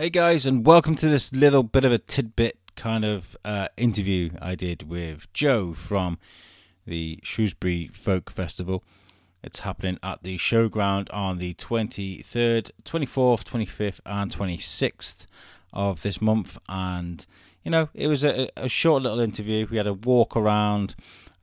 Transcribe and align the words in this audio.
Hey 0.00 0.08
guys, 0.08 0.46
and 0.46 0.66
welcome 0.66 0.94
to 0.94 1.08
this 1.10 1.30
little 1.30 1.62
bit 1.62 1.84
of 1.84 1.92
a 1.92 1.98
tidbit 1.98 2.56
kind 2.74 3.04
of 3.04 3.36
uh, 3.44 3.68
interview 3.76 4.30
I 4.40 4.54
did 4.54 4.88
with 4.88 5.30
Jo 5.34 5.74
from 5.74 6.18
the 6.86 7.20
Shrewsbury 7.22 7.88
Folk 7.92 8.30
Festival. 8.30 8.82
It's 9.42 9.58
happening 9.58 9.98
at 10.02 10.22
the 10.22 10.38
showground 10.38 11.12
on 11.12 11.36
the 11.36 11.52
23rd, 11.52 12.70
24th, 12.82 13.44
25th, 13.44 14.00
and 14.06 14.34
26th 14.34 15.26
of 15.74 16.00
this 16.00 16.22
month. 16.22 16.56
And, 16.66 17.26
you 17.62 17.70
know, 17.70 17.90
it 17.92 18.06
was 18.06 18.24
a, 18.24 18.48
a 18.56 18.70
short 18.70 19.02
little 19.02 19.20
interview. 19.20 19.66
We 19.70 19.76
had 19.76 19.86
a 19.86 19.92
walk 19.92 20.34
around 20.34 20.94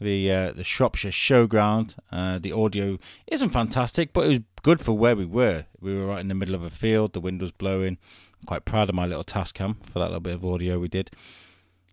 the 0.02 0.32
uh, 0.32 0.52
the 0.54 0.64
Shropshire 0.64 1.12
Showground. 1.12 1.96
Uh, 2.12 2.40
the 2.40 2.54
audio 2.54 2.98
isn't 3.28 3.50
fantastic, 3.50 4.14
but 4.14 4.26
it 4.26 4.30
was 4.30 4.40
good 4.64 4.82
for 4.82 4.94
where 4.94 5.16
we 5.16 5.26
were. 5.26 5.66
We 5.80 5.96
were 5.96 6.08
right 6.08 6.22
in 6.22 6.28
the 6.28 6.36
middle 6.36 6.56
of 6.56 6.64
a 6.64 6.72
field. 6.72 7.14
The 7.14 7.20
wind 7.20 7.40
was 7.40 7.52
blowing. 7.52 8.00
Quite 8.46 8.66
proud 8.66 8.90
of 8.90 8.96
my 8.96 9.06
little 9.06 9.24
Tascam 9.24 9.76
for 9.86 10.00
that 10.00 10.06
little 10.06 10.20
bit 10.20 10.36
of 10.36 10.46
audio 10.46 10.80
we 10.80 10.88
did. 10.88 11.12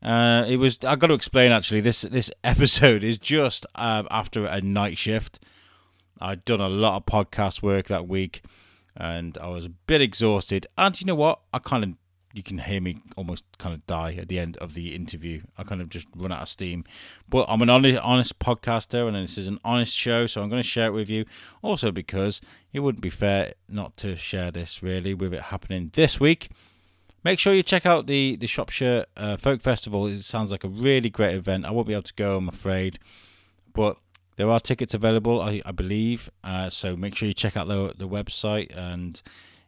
Uh, 0.03 0.45
it 0.47 0.57
was. 0.59 0.79
I 0.85 0.97
got 0.97 1.07
to 1.07 1.15
explain 1.15 1.51
actually. 1.51 1.81
This 1.81 2.03
this 2.03 2.31
episode 2.45 3.03
is 3.03 3.19
just 3.19 3.67
uh, 3.75 4.05
after 4.11 4.47
a 4.47 4.61
night 4.61 4.99
shift. 4.99 5.41
I'd 6.21 6.45
done 6.45 6.61
a 6.61 6.69
lot 6.69 6.97
of 6.97 7.07
podcast 7.07 7.63
work 7.63 7.87
that 7.89 8.07
week, 8.07 8.43
and 8.97 9.37
I 9.39 9.49
was 9.49 9.65
a 9.65 9.71
bit 9.71 10.01
exhausted. 10.01 10.67
And 10.77 11.01
you 11.01 11.07
know 11.07 11.15
what? 11.15 11.41
I 11.53 11.59
kind 11.59 11.83
of 11.85 11.91
you 12.35 12.43
can 12.43 12.59
hear 12.59 12.81
me 12.81 12.99
almost 13.17 13.45
kind 13.59 13.73
of 13.75 13.87
die 13.87 14.17
at 14.19 14.29
the 14.29 14.41
end 14.41 14.57
of 14.57 14.75
the 14.75 14.93
interview. 14.95 15.43
I 15.57 15.63
kind 15.63 15.81
of 15.81 15.89
just 15.89 16.09
run 16.17 16.33
out 16.33 16.43
of 16.43 16.49
steam. 16.49 16.85
But 17.29 17.47
I'm 17.49 17.63
an 17.63 17.71
honest, 17.71 18.01
honest 18.03 18.39
podcaster, 18.41 19.07
and 19.07 19.17
this 19.17 19.39
is 19.39 19.47
an 19.47 19.61
honest 19.65 19.95
show, 19.95 20.27
so 20.27 20.43
I'm 20.43 20.51
going 20.51 20.61
to 20.61 20.69
share 20.69 20.89
it 20.89 20.93
with 20.93 21.09
you. 21.09 21.27
Also, 21.63 21.93
because 21.93 22.41
it 22.73 22.81
wouldn't 22.81 23.03
be 23.03 23.11
fair 23.11 23.55
not 23.69 23.97
to 23.99 24.17
share 24.17 24.51
this 24.51 24.83
really 24.83 25.15
with 25.15 25.33
it 25.33 25.43
happening 25.43 25.93
this 25.95 26.19
week. 26.19 26.51
Make 27.23 27.39
sure 27.39 27.55
you 27.55 27.63
check 27.63 27.87
out 27.87 28.07
the 28.09 28.37
the 28.37 28.49
Shropshire 28.49 29.07
uh, 29.17 29.37
Folk 29.37 29.63
Festival. 29.63 30.09
It 30.09 30.25
sounds 30.25 30.51
like 30.51 30.65
a 30.65 30.69
really 30.69 31.11
great 31.11 31.37
event. 31.37 31.65
I 31.65 31.71
won't 31.71 31.87
be 31.87 31.95
able 31.95 32.03
to 32.03 32.15
go, 32.15 32.37
I'm 32.37 32.49
afraid, 32.49 32.99
but 33.73 33.97
there 34.37 34.51
are 34.51 34.59
tickets 34.59 34.93
available, 34.93 35.41
I, 35.41 35.63
I 35.65 35.71
believe. 35.71 36.29
Uh, 36.43 36.69
so 36.69 36.97
make 36.97 37.15
sure 37.15 37.29
you 37.29 37.33
check 37.33 37.57
out 37.57 37.69
the 37.69 37.95
the 37.97 38.09
website 38.09 38.77
and 38.77 39.23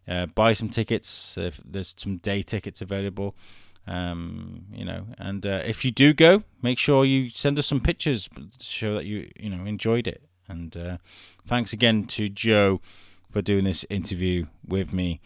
uh, 0.08 0.26
buy 0.26 0.52
some 0.52 0.68
tickets. 0.68 1.36
If 1.36 1.60
there's 1.64 1.94
some 1.96 2.18
day 2.18 2.42
tickets 2.42 2.80
available, 2.80 3.34
um, 3.86 4.66
you 4.72 4.84
know, 4.84 5.06
and 5.18 5.44
uh, 5.46 5.62
if 5.64 5.84
you 5.84 5.90
do 5.90 6.12
go, 6.12 6.42
make 6.62 6.78
sure 6.78 7.04
you 7.04 7.28
send 7.28 7.58
us 7.58 7.66
some 7.66 7.80
pictures 7.80 8.28
to 8.28 8.64
show 8.64 8.94
that 8.94 9.04
you 9.04 9.30
you 9.38 9.50
know 9.50 9.64
enjoyed 9.64 10.06
it. 10.06 10.22
And 10.48 10.76
uh, 10.76 10.96
thanks 11.46 11.72
again 11.72 12.04
to 12.04 12.28
Jo 12.28 12.80
for 13.30 13.42
doing 13.42 13.64
this 13.64 13.84
interview 13.90 14.46
with 14.66 14.92
me. 14.92 15.20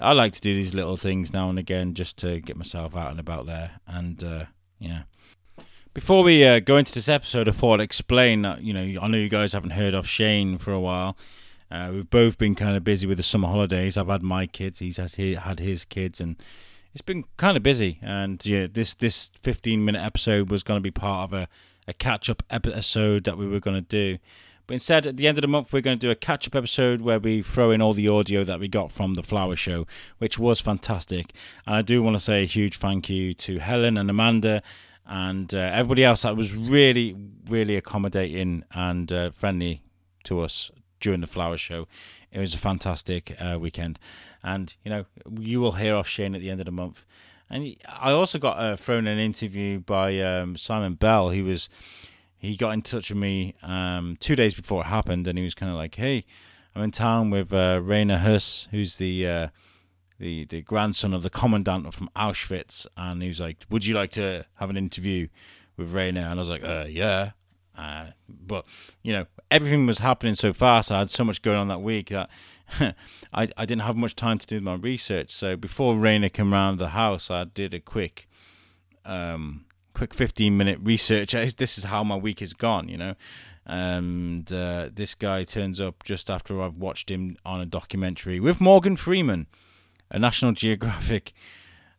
I 0.00 0.12
like 0.12 0.32
to 0.32 0.40
do 0.40 0.54
these 0.54 0.74
little 0.74 0.96
things 0.96 1.32
now 1.32 1.50
and 1.50 1.58
again 1.58 1.94
just 1.94 2.16
to 2.18 2.40
get 2.40 2.56
myself 2.56 2.96
out 2.96 3.10
and 3.10 3.20
about 3.20 3.46
there. 3.46 3.72
And 3.86 4.22
uh, 4.24 4.44
yeah. 4.78 5.02
Before 5.92 6.22
we 6.22 6.44
uh, 6.44 6.60
go 6.60 6.76
into 6.76 6.92
this 6.92 7.08
episode, 7.08 7.48
I 7.48 7.52
thought 7.52 7.80
I'd 7.80 7.84
explain 7.84 8.42
that, 8.42 8.62
you 8.62 8.72
know, 8.72 9.02
I 9.02 9.08
know 9.08 9.18
you 9.18 9.28
guys 9.28 9.52
haven't 9.52 9.70
heard 9.70 9.92
of 9.92 10.08
Shane 10.08 10.56
for 10.56 10.72
a 10.72 10.80
while. 10.80 11.16
Uh, 11.70 11.90
we've 11.92 12.10
both 12.10 12.36
been 12.36 12.54
kind 12.54 12.76
of 12.76 12.82
busy 12.82 13.06
with 13.06 13.16
the 13.16 13.22
summer 13.22 13.48
holidays. 13.48 13.96
I've 13.96 14.08
had 14.08 14.22
my 14.22 14.46
kids, 14.46 14.80
he's 14.80 14.96
had 14.96 15.12
his, 15.12 15.38
had 15.38 15.60
his 15.60 15.84
kids, 15.84 16.20
and 16.20 16.36
it's 16.92 17.02
been 17.02 17.24
kind 17.36 17.56
of 17.56 17.62
busy. 17.62 17.98
And 18.02 18.44
yeah, 18.44 18.66
this 18.72 18.94
this 18.94 19.30
15 19.42 19.84
minute 19.84 20.02
episode 20.02 20.50
was 20.50 20.62
going 20.62 20.78
to 20.78 20.82
be 20.82 20.90
part 20.90 21.30
of 21.30 21.32
a, 21.32 21.48
a 21.86 21.92
catch 21.92 22.28
up 22.28 22.42
episode 22.50 23.24
that 23.24 23.38
we 23.38 23.46
were 23.46 23.60
going 23.60 23.76
to 23.76 23.80
do. 23.80 24.18
But 24.66 24.74
instead, 24.74 25.06
at 25.06 25.16
the 25.16 25.26
end 25.26 25.38
of 25.38 25.42
the 25.42 25.48
month, 25.48 25.72
we're 25.72 25.80
going 25.80 25.98
to 25.98 26.06
do 26.06 26.10
a 26.10 26.16
catch 26.16 26.46
up 26.46 26.54
episode 26.54 27.00
where 27.02 27.18
we 27.18 27.42
throw 27.42 27.70
in 27.70 27.82
all 27.82 27.92
the 27.92 28.08
audio 28.08 28.44
that 28.44 28.60
we 28.60 28.68
got 28.68 28.92
from 28.92 29.14
the 29.14 29.22
flower 29.22 29.56
show, 29.56 29.86
which 30.18 30.38
was 30.38 30.60
fantastic. 30.60 31.32
And 31.66 31.74
I 31.76 31.82
do 31.82 32.02
want 32.02 32.16
to 32.16 32.20
say 32.20 32.42
a 32.42 32.46
huge 32.46 32.78
thank 32.78 33.10
you 33.10 33.34
to 33.34 33.58
Helen 33.58 33.96
and 33.96 34.08
Amanda 34.08 34.62
and 35.04 35.52
uh, 35.52 35.58
everybody 35.58 36.04
else 36.04 36.22
that 36.22 36.36
was 36.36 36.54
really, 36.54 37.16
really 37.48 37.74
accommodating 37.74 38.62
and 38.72 39.10
uh, 39.10 39.30
friendly 39.32 39.82
to 40.22 40.40
us 40.40 40.70
during 41.00 41.20
the 41.20 41.26
flower 41.26 41.56
show. 41.56 41.88
It 42.30 42.38
was 42.38 42.54
a 42.54 42.58
fantastic 42.58 43.36
uh, 43.40 43.58
weekend, 43.58 43.98
and 44.42 44.74
you 44.84 44.90
know 44.90 45.04
you 45.38 45.60
will 45.60 45.72
hear 45.72 45.96
off 45.96 46.06
Shane 46.06 46.34
at 46.34 46.40
the 46.40 46.50
end 46.50 46.60
of 46.60 46.66
the 46.66 46.72
month. 46.72 47.04
And 47.48 47.76
I 47.88 48.12
also 48.12 48.38
got 48.38 48.58
uh, 48.58 48.76
thrown 48.76 49.08
an 49.08 49.18
interview 49.18 49.80
by 49.80 50.20
um, 50.20 50.56
Simon 50.56 50.94
Bell. 50.94 51.30
He 51.30 51.42
was 51.42 51.68
he 52.38 52.56
got 52.56 52.70
in 52.70 52.82
touch 52.82 53.10
with 53.10 53.18
me 53.18 53.54
um, 53.62 54.16
two 54.20 54.36
days 54.36 54.54
before 54.54 54.82
it 54.82 54.86
happened, 54.86 55.26
and 55.26 55.36
he 55.36 55.44
was 55.44 55.54
kind 55.54 55.70
of 55.70 55.76
like, 55.76 55.96
"Hey, 55.96 56.24
I'm 56.74 56.82
in 56.82 56.92
town 56.92 57.30
with 57.30 57.52
uh, 57.52 57.80
Rainer 57.82 58.18
Höss, 58.18 58.68
who's 58.70 58.96
the 58.96 59.26
uh, 59.26 59.48
the 60.18 60.44
the 60.44 60.62
grandson 60.62 61.12
of 61.12 61.22
the 61.22 61.30
commandant 61.30 61.92
from 61.92 62.08
Auschwitz," 62.14 62.86
and 62.96 63.20
he 63.20 63.28
was 63.28 63.40
like, 63.40 63.64
"Would 63.68 63.84
you 63.84 63.94
like 63.94 64.10
to 64.12 64.46
have 64.54 64.70
an 64.70 64.76
interview 64.76 65.28
with 65.76 65.92
Rainer?" 65.92 66.22
And 66.22 66.38
I 66.38 66.42
was 66.42 66.48
like, 66.48 66.64
uh, 66.64 66.86
"Yeah." 66.88 67.32
Uh, 67.80 68.10
but 68.28 68.66
you 69.02 69.12
know, 69.12 69.26
everything 69.50 69.86
was 69.86 70.00
happening 70.00 70.34
so 70.34 70.52
fast. 70.52 70.92
I 70.92 70.98
had 70.98 71.08
so 71.08 71.24
much 71.24 71.40
going 71.40 71.56
on 71.56 71.68
that 71.68 71.80
week 71.80 72.10
that 72.10 72.28
I 72.80 72.94
I 73.56 73.64
didn't 73.64 73.82
have 73.82 73.96
much 73.96 74.14
time 74.14 74.38
to 74.38 74.46
do 74.46 74.60
my 74.60 74.74
research. 74.74 75.30
So 75.32 75.56
before 75.56 75.96
Rainer 75.96 76.28
came 76.28 76.52
round 76.52 76.78
the 76.78 76.90
house, 76.90 77.30
I 77.30 77.44
did 77.44 77.72
a 77.72 77.80
quick, 77.80 78.28
um, 79.06 79.64
quick 79.94 80.12
fifteen 80.12 80.58
minute 80.58 80.78
research. 80.82 81.34
This 81.56 81.78
is 81.78 81.84
how 81.84 82.04
my 82.04 82.16
week 82.16 82.40
has 82.40 82.52
gone, 82.52 82.88
you 82.88 82.98
know. 82.98 83.14
And 83.64 84.52
uh, 84.52 84.90
this 84.92 85.14
guy 85.14 85.44
turns 85.44 85.80
up 85.80 86.04
just 86.04 86.28
after 86.28 86.60
I've 86.60 86.76
watched 86.76 87.10
him 87.10 87.36
on 87.46 87.60
a 87.60 87.66
documentary 87.66 88.40
with 88.40 88.60
Morgan 88.60 88.96
Freeman, 88.96 89.46
a 90.10 90.18
National 90.18 90.52
Geographic. 90.52 91.32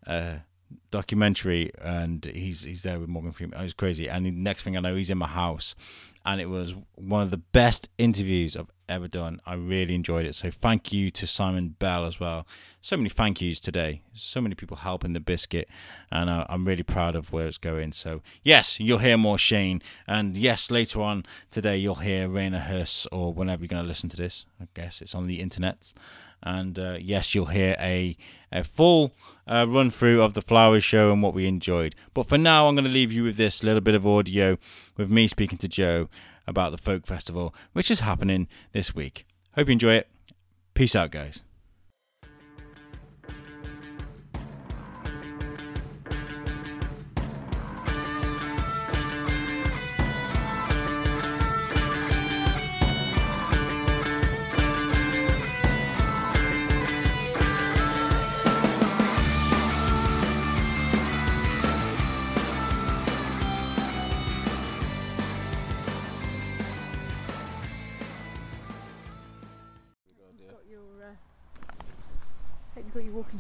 Uh, 0.06 0.38
documentary, 0.92 1.72
and 1.82 2.24
he's 2.26 2.64
he's 2.64 2.84
there 2.84 3.00
with 3.00 3.10
Morgan 3.10 3.32
Freeman. 3.32 3.58
Oh, 3.60 3.64
it's 3.64 3.74
crazy. 3.74 4.10
And 4.10 4.26
the 4.26 4.32
next 4.32 4.64
thing 4.64 4.78
I 4.78 4.82
know, 4.82 4.96
he's 4.96 5.10
in 5.10 5.18
my 5.18 5.28
house, 5.28 5.76
and 6.26 6.40
it 6.40 6.50
was 6.50 6.76
one 6.96 7.24
of 7.24 7.32
the 7.32 7.38
best 7.38 7.90
interviews 7.98 8.56
I've 8.56 8.70
ever 8.88 9.08
done. 9.08 9.40
I 9.46 9.54
really 9.54 9.96
enjoyed 9.96 10.26
it. 10.26 10.36
So 10.36 10.52
thank 10.52 10.92
you 10.92 11.10
to 11.12 11.26
Simon 11.26 11.76
Bell 11.80 12.06
as 12.06 12.20
well. 12.20 12.46
So 12.82 12.98
many 12.98 13.10
thank 13.10 13.42
yous 13.42 13.60
today. 13.60 14.02
So 14.14 14.42
many 14.42 14.54
people 14.54 14.78
helping 14.78 15.14
the 15.14 15.20
biscuit, 15.20 15.68
and 16.12 16.30
uh, 16.30 16.46
I'm 16.50 16.66
really 16.66 16.84
proud 16.84 17.16
of 17.16 17.32
where 17.32 17.48
it's 17.48 17.58
going. 17.58 17.94
So 17.94 18.22
yes, 18.44 18.80
you'll 18.80 19.00
hear 19.00 19.18
more 19.18 19.38
Shane, 19.38 19.82
and 20.06 20.38
yes, 20.38 20.70
later 20.70 21.02
on 21.02 21.26
today 21.50 21.78
you'll 21.78 21.96
hear 21.96 22.28
Rainer 22.28 22.66
Höss, 22.70 23.08
or 23.12 23.34
whenever 23.34 23.64
you're 23.64 23.70
going 23.70 23.84
to 23.84 23.88
listen 23.88 24.10
to 24.10 24.18
this. 24.18 24.46
I 24.62 24.68
guess 24.74 25.02
it's 25.02 25.16
on 25.16 25.26
the 25.26 25.40
internet. 25.40 25.94
And 26.44 26.78
uh, 26.80 26.98
yes, 27.00 27.36
you'll 27.36 27.48
hear 27.48 27.76
a, 27.80 28.18
a 28.52 28.64
full 28.64 29.14
uh, 29.48 29.66
run 29.68 29.92
through 29.92 30.22
of 30.22 30.34
the 30.34 30.42
Flowers 30.42 30.84
Show 30.84 31.12
and 31.12 31.22
what 31.22 31.34
we 31.34 31.46
enjoyed. 31.46 31.96
But 32.14 32.28
for 32.28 32.38
now, 32.38 32.68
I'm 32.68 32.76
going 32.76 32.86
to 32.86 32.92
leave 32.92 33.12
you 33.12 33.24
with 33.24 33.38
this 33.38 33.64
little 33.64 33.82
bit 33.82 33.96
of 33.96 34.08
audio 34.08 34.58
with 34.98 35.10
me 35.10 35.28
speaking 35.28 35.58
to 35.60 35.68
Jo 35.68 36.10
about 36.48 36.72
the 36.72 36.78
Folk 36.78 37.06
Festival, 37.06 37.54
which 37.74 37.92
is 37.92 38.00
happening 38.00 38.48
this 38.72 38.96
week. 38.96 39.26
Hope 39.56 39.68
you 39.68 39.74
enjoy 39.74 39.94
it. 39.96 40.10
Peace 40.74 40.96
out, 40.96 41.12
guys. 41.12 41.42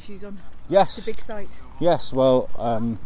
Shoes 0.01 0.23
on. 0.23 0.39
Yes. 0.69 0.97
It's 0.97 1.07
a 1.07 1.11
big 1.11 1.21
site. 1.21 1.49
Yes, 1.79 2.13
well, 2.13 2.49
um, 2.57 2.99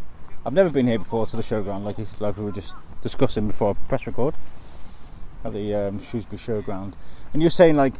I've 0.46 0.54
never 0.54 0.70
been 0.70 0.88
here 0.88 1.00
before 1.00 1.26
to 1.26 1.36
the 1.36 1.42
showground, 1.44 1.84
like 1.84 1.98
like 2.20 2.38
we 2.38 2.44
were 2.44 2.52
just 2.52 2.76
discussing 3.02 3.48
before 3.48 3.76
press 3.88 4.08
record 4.08 4.36
at 5.44 5.54
the 5.54 5.74
um, 5.76 6.00
Shrewsbury 6.00 6.40
Showground. 6.40 6.94
And 7.34 7.42
you're 7.42 7.52
saying 7.52 7.76
like 7.76 7.96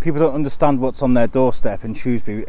people 0.00 0.20
don't 0.20 0.34
understand 0.34 0.80
what's 0.80 1.02
on 1.02 1.14
their 1.14 1.26
doorstep 1.26 1.84
in 1.84 1.94
Shrewsbury, 1.94 2.44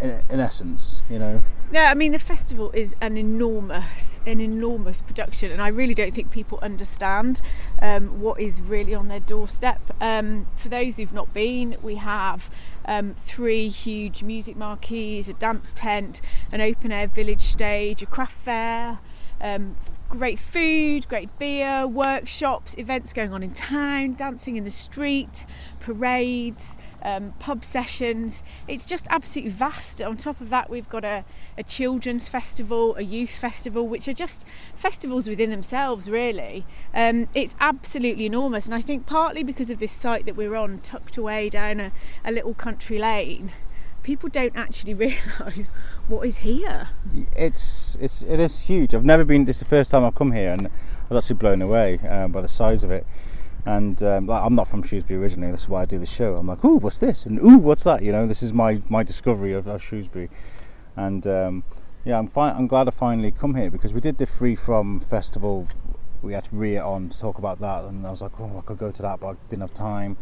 in, 0.00 0.22
in 0.30 0.40
essence, 0.40 1.02
you 1.08 1.18
know. 1.18 1.42
No, 1.70 1.80
I 1.80 1.94
mean 1.94 2.12
the 2.12 2.18
festival 2.18 2.70
is 2.72 2.94
an 3.00 3.16
enormous, 3.16 4.18
an 4.26 4.40
enormous 4.40 5.00
production, 5.00 5.50
and 5.50 5.60
I 5.60 5.68
really 5.68 5.94
don't 5.94 6.14
think 6.14 6.30
people 6.30 6.58
understand 6.62 7.40
um, 7.82 8.20
what 8.20 8.40
is 8.40 8.62
really 8.62 8.94
on 8.94 9.08
their 9.08 9.20
doorstep. 9.20 9.80
Um, 10.00 10.46
for 10.56 10.68
those 10.68 10.96
who've 10.96 11.12
not 11.12 11.34
been, 11.34 11.76
we 11.82 11.96
have 11.96 12.50
um, 12.84 13.14
three 13.26 13.68
huge 13.68 14.22
music 14.22 14.56
marquees, 14.56 15.28
a 15.28 15.32
dance 15.34 15.72
tent, 15.72 16.20
an 16.52 16.60
open 16.60 16.92
air 16.92 17.06
village 17.06 17.42
stage, 17.42 18.02
a 18.02 18.06
craft 18.06 18.36
fair, 18.36 18.98
um, 19.40 19.76
great 20.08 20.38
food, 20.38 21.08
great 21.08 21.36
beer, 21.38 21.86
workshops, 21.86 22.74
events 22.78 23.12
going 23.12 23.32
on 23.32 23.42
in 23.42 23.52
town, 23.52 24.14
dancing 24.14 24.56
in 24.56 24.64
the 24.64 24.70
street, 24.70 25.44
parades. 25.80 26.76
Um, 27.04 27.34
pub 27.38 27.64
sessions. 27.64 28.42
It's 28.66 28.86
just 28.86 29.06
absolutely 29.10 29.50
vast. 29.50 30.00
On 30.00 30.16
top 30.16 30.40
of 30.40 30.50
that, 30.50 30.70
we've 30.70 30.88
got 30.88 31.04
a, 31.04 31.24
a 31.58 31.62
children's 31.62 32.28
festival, 32.28 32.96
a 32.96 33.02
youth 33.02 33.36
festival, 33.36 33.86
which 33.86 34.08
are 34.08 34.14
just 34.14 34.46
festivals 34.74 35.28
within 35.28 35.50
themselves, 35.50 36.08
really. 36.08 36.64
Um, 36.94 37.28
it's 37.34 37.54
absolutely 37.60 38.26
enormous, 38.26 38.66
and 38.66 38.74
I 38.74 38.80
think 38.80 39.06
partly 39.06 39.42
because 39.42 39.70
of 39.70 39.78
this 39.78 39.92
site 39.92 40.26
that 40.26 40.36
we're 40.36 40.56
on, 40.56 40.78
tucked 40.78 41.16
away 41.16 41.48
down 41.48 41.80
a, 41.80 41.92
a 42.24 42.32
little 42.32 42.54
country 42.54 42.98
lane, 42.98 43.52
people 44.02 44.28
don't 44.28 44.56
actually 44.56 44.94
realise 44.94 45.68
what 46.08 46.26
is 46.26 46.38
here. 46.38 46.88
It's 47.36 47.96
it's 48.00 48.22
it 48.22 48.40
is 48.40 48.60
huge. 48.60 48.94
I've 48.94 49.04
never 49.04 49.24
been. 49.24 49.44
This 49.44 49.56
is 49.56 49.60
the 49.60 49.68
first 49.68 49.90
time 49.90 50.04
I've 50.04 50.14
come 50.14 50.32
here, 50.32 50.52
and 50.52 50.68
I 50.68 50.70
was 51.08 51.24
actually 51.24 51.36
blown 51.36 51.60
away 51.60 51.98
um, 52.08 52.32
by 52.32 52.40
the 52.40 52.48
size 52.48 52.84
of 52.84 52.90
it. 52.90 53.06
And 53.66 54.02
um, 54.02 54.26
like, 54.26 54.42
I'm 54.44 54.54
not 54.54 54.68
from 54.68 54.82
Shrewsbury 54.82 55.18
originally. 55.20 55.50
That's 55.50 55.68
why 55.68 55.82
I 55.82 55.84
do 55.86 55.98
the 55.98 56.06
show. 56.06 56.36
I'm 56.36 56.46
like, 56.46 56.62
ooh, 56.64 56.76
what's 56.76 56.98
this? 56.98 57.24
And 57.24 57.38
ooh, 57.40 57.56
what's 57.58 57.84
that? 57.84 58.02
You 58.02 58.12
know, 58.12 58.26
this 58.26 58.42
is 58.42 58.52
my 58.52 58.82
my 58.88 59.02
discovery 59.02 59.52
of, 59.54 59.66
of 59.66 59.82
Shrewsbury. 59.82 60.28
And 60.96 61.26
um, 61.26 61.64
yeah, 62.04 62.18
I'm 62.18 62.28
fine. 62.28 62.54
I'm 62.56 62.66
glad 62.66 62.88
I 62.88 62.90
finally 62.90 63.30
come 63.30 63.54
here 63.54 63.70
because 63.70 63.94
we 63.94 64.00
did 64.00 64.18
the 64.18 64.26
Free 64.26 64.54
From 64.54 64.98
Festival. 64.98 65.66
We 66.22 66.34
had 66.34 66.44
to 66.44 66.56
Ria 66.56 66.84
on 66.84 67.08
to 67.10 67.18
talk 67.18 67.38
about 67.38 67.60
that, 67.60 67.84
and 67.84 68.06
I 68.06 68.10
was 68.10 68.22
like, 68.22 68.38
oh, 68.38 68.58
I 68.58 68.60
could 68.62 68.78
go 68.78 68.90
to 68.90 69.02
that, 69.02 69.20
but 69.20 69.26
I 69.28 69.34
didn't 69.48 69.62
have 69.62 69.74
time. 69.74 70.16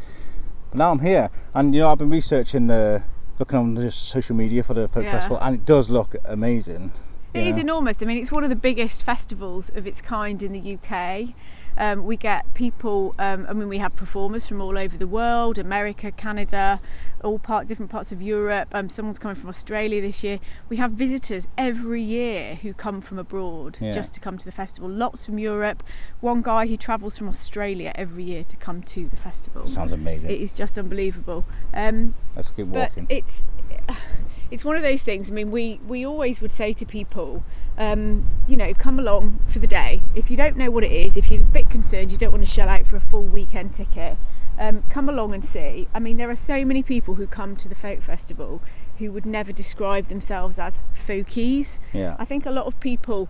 But 0.71 0.79
now 0.79 0.91
I'm 0.91 1.01
here, 1.01 1.31
and 1.55 1.75
you 1.75 1.81
know, 1.83 1.91
I've 1.93 1.99
been 1.99 2.11
researching 2.11 2.67
the 2.69 3.05
looking 3.39 3.59
on 3.59 3.75
the 3.75 3.91
social 3.91 4.35
media 4.37 4.63
for 4.63 4.75
the 4.75 4.89
folk 4.89 5.05
Yeah. 5.05 5.13
festival, 5.13 5.39
and 5.41 5.55
it 5.55 5.65
does 5.65 5.91
look 5.91 6.17
amazing. 6.25 6.93
It 7.35 7.47
is 7.47 7.57
Yeah. 7.57 7.63
enormous. 7.63 8.03
I 8.03 8.07
mean, 8.07 8.19
it's 8.19 8.33
one 8.33 8.45
of 8.45 8.51
the 8.51 8.57
biggest 8.57 9.03
festivals 9.05 9.71
of 9.75 9.87
its 9.87 10.01
kind 10.01 10.43
in 10.43 10.53
the 10.53 10.61
UK. 10.61 11.35
Um, 11.79 12.05
we 12.05 12.17
get 12.17 12.53
people. 12.55 13.15
Um, 13.19 13.47
I 13.49 13.53
mean, 13.53 13.69
we 13.69 13.79
have 13.79 13.95
performers 13.97 14.47
from 14.47 14.61
all 14.61 14.77
over 14.79 14.97
the 14.97 15.07
world: 15.07 15.59
America, 15.59 16.11
Canada, 16.13 16.81
all 17.25 17.39
part 17.39 17.67
different 17.67 17.91
parts 17.91 18.13
of 18.13 18.21
Europe. 18.21 18.69
Um, 18.73 18.89
someone's 18.89 19.19
coming 19.19 19.37
from 19.37 19.49
Australia 19.49 20.01
this 20.01 20.23
year. 20.23 20.39
We 20.69 20.77
have 20.77 20.93
visitors 20.93 21.47
every 21.57 22.03
year 22.03 22.57
who 22.57 22.75
come 22.75 23.01
from 23.01 23.19
abroad 23.19 23.79
Yeah. 23.81 23.93
just 23.93 24.13
to 24.15 24.21
come 24.21 24.39
to 24.39 24.45
the 24.45 24.53
festival. 24.53 24.89
Lots 24.91 25.27
from 25.27 25.39
Europe. 25.39 25.83
One 26.21 26.43
guy 26.43 26.67
who 26.67 26.77
travels 26.77 27.17
from 27.19 27.29
Australia 27.29 27.93
every 27.95 28.25
year 28.25 28.45
to 28.45 28.57
come 28.57 28.83
to 28.83 29.05
the 29.07 29.17
festival. 29.17 29.67
Sounds 29.67 29.93
amazing. 29.93 30.31
It 30.31 30.41
is 30.41 30.53
just 30.53 30.79
unbelievable. 30.79 31.45
Um, 31.73 32.15
Let's 32.37 32.51
keep 32.51 32.71
but 32.71 32.91
walking. 32.91 33.07
it's 33.09 33.43
it's 34.51 34.65
one 34.65 34.77
of 34.77 34.83
those 34.83 35.03
things. 35.03 35.31
I 35.31 35.35
mean, 35.35 35.51
we 35.51 35.81
we 35.87 36.05
always 36.05 36.41
would 36.41 36.53
say 36.53 36.73
to 36.75 36.85
people, 36.87 37.43
um, 37.79 38.29
you 38.47 38.57
know, 38.57 38.75
come 38.75 38.99
along 38.99 39.41
for 39.49 39.59
the 39.59 39.67
day. 39.67 40.03
If 40.15 40.31
you 40.31 40.37
don't 40.37 40.57
know 40.57 40.71
what 40.71 40.85
it 40.85 40.93
is, 40.93 41.17
if 41.17 41.31
you're 41.31 41.41
a 41.41 41.45
bit 41.45 41.71
concerned, 41.71 42.13
you 42.13 42.19
don't 42.19 42.33
want 42.33 42.45
to 42.45 42.51
shell 42.51 42.69
out 42.69 42.87
for 42.87 42.97
a 42.97 43.01
full 43.01 43.25
weekend 43.25 43.73
ticket. 43.73 44.17
Um, 44.59 44.85
come 44.91 45.09
along 45.09 45.33
and 45.33 45.45
see. 45.45 45.89
I 45.95 45.99
mean, 45.99 46.19
there 46.19 46.31
are 46.31 46.37
so 46.37 46.65
many 46.65 46.83
people 46.83 47.15
who 47.15 47.27
come 47.27 47.57
to 47.57 47.69
the 47.69 47.75
folk 47.75 48.03
festival 48.03 48.61
who 48.99 49.11
would 49.11 49.25
never 49.25 49.51
describe 49.51 50.09
themselves 50.09 50.59
as 50.59 50.79
folkies. 50.95 51.79
yeah. 51.93 52.17
I 52.19 52.25
think 52.25 52.45
a 52.45 52.51
lot 52.51 52.67
of 52.67 52.79
people 52.79 53.29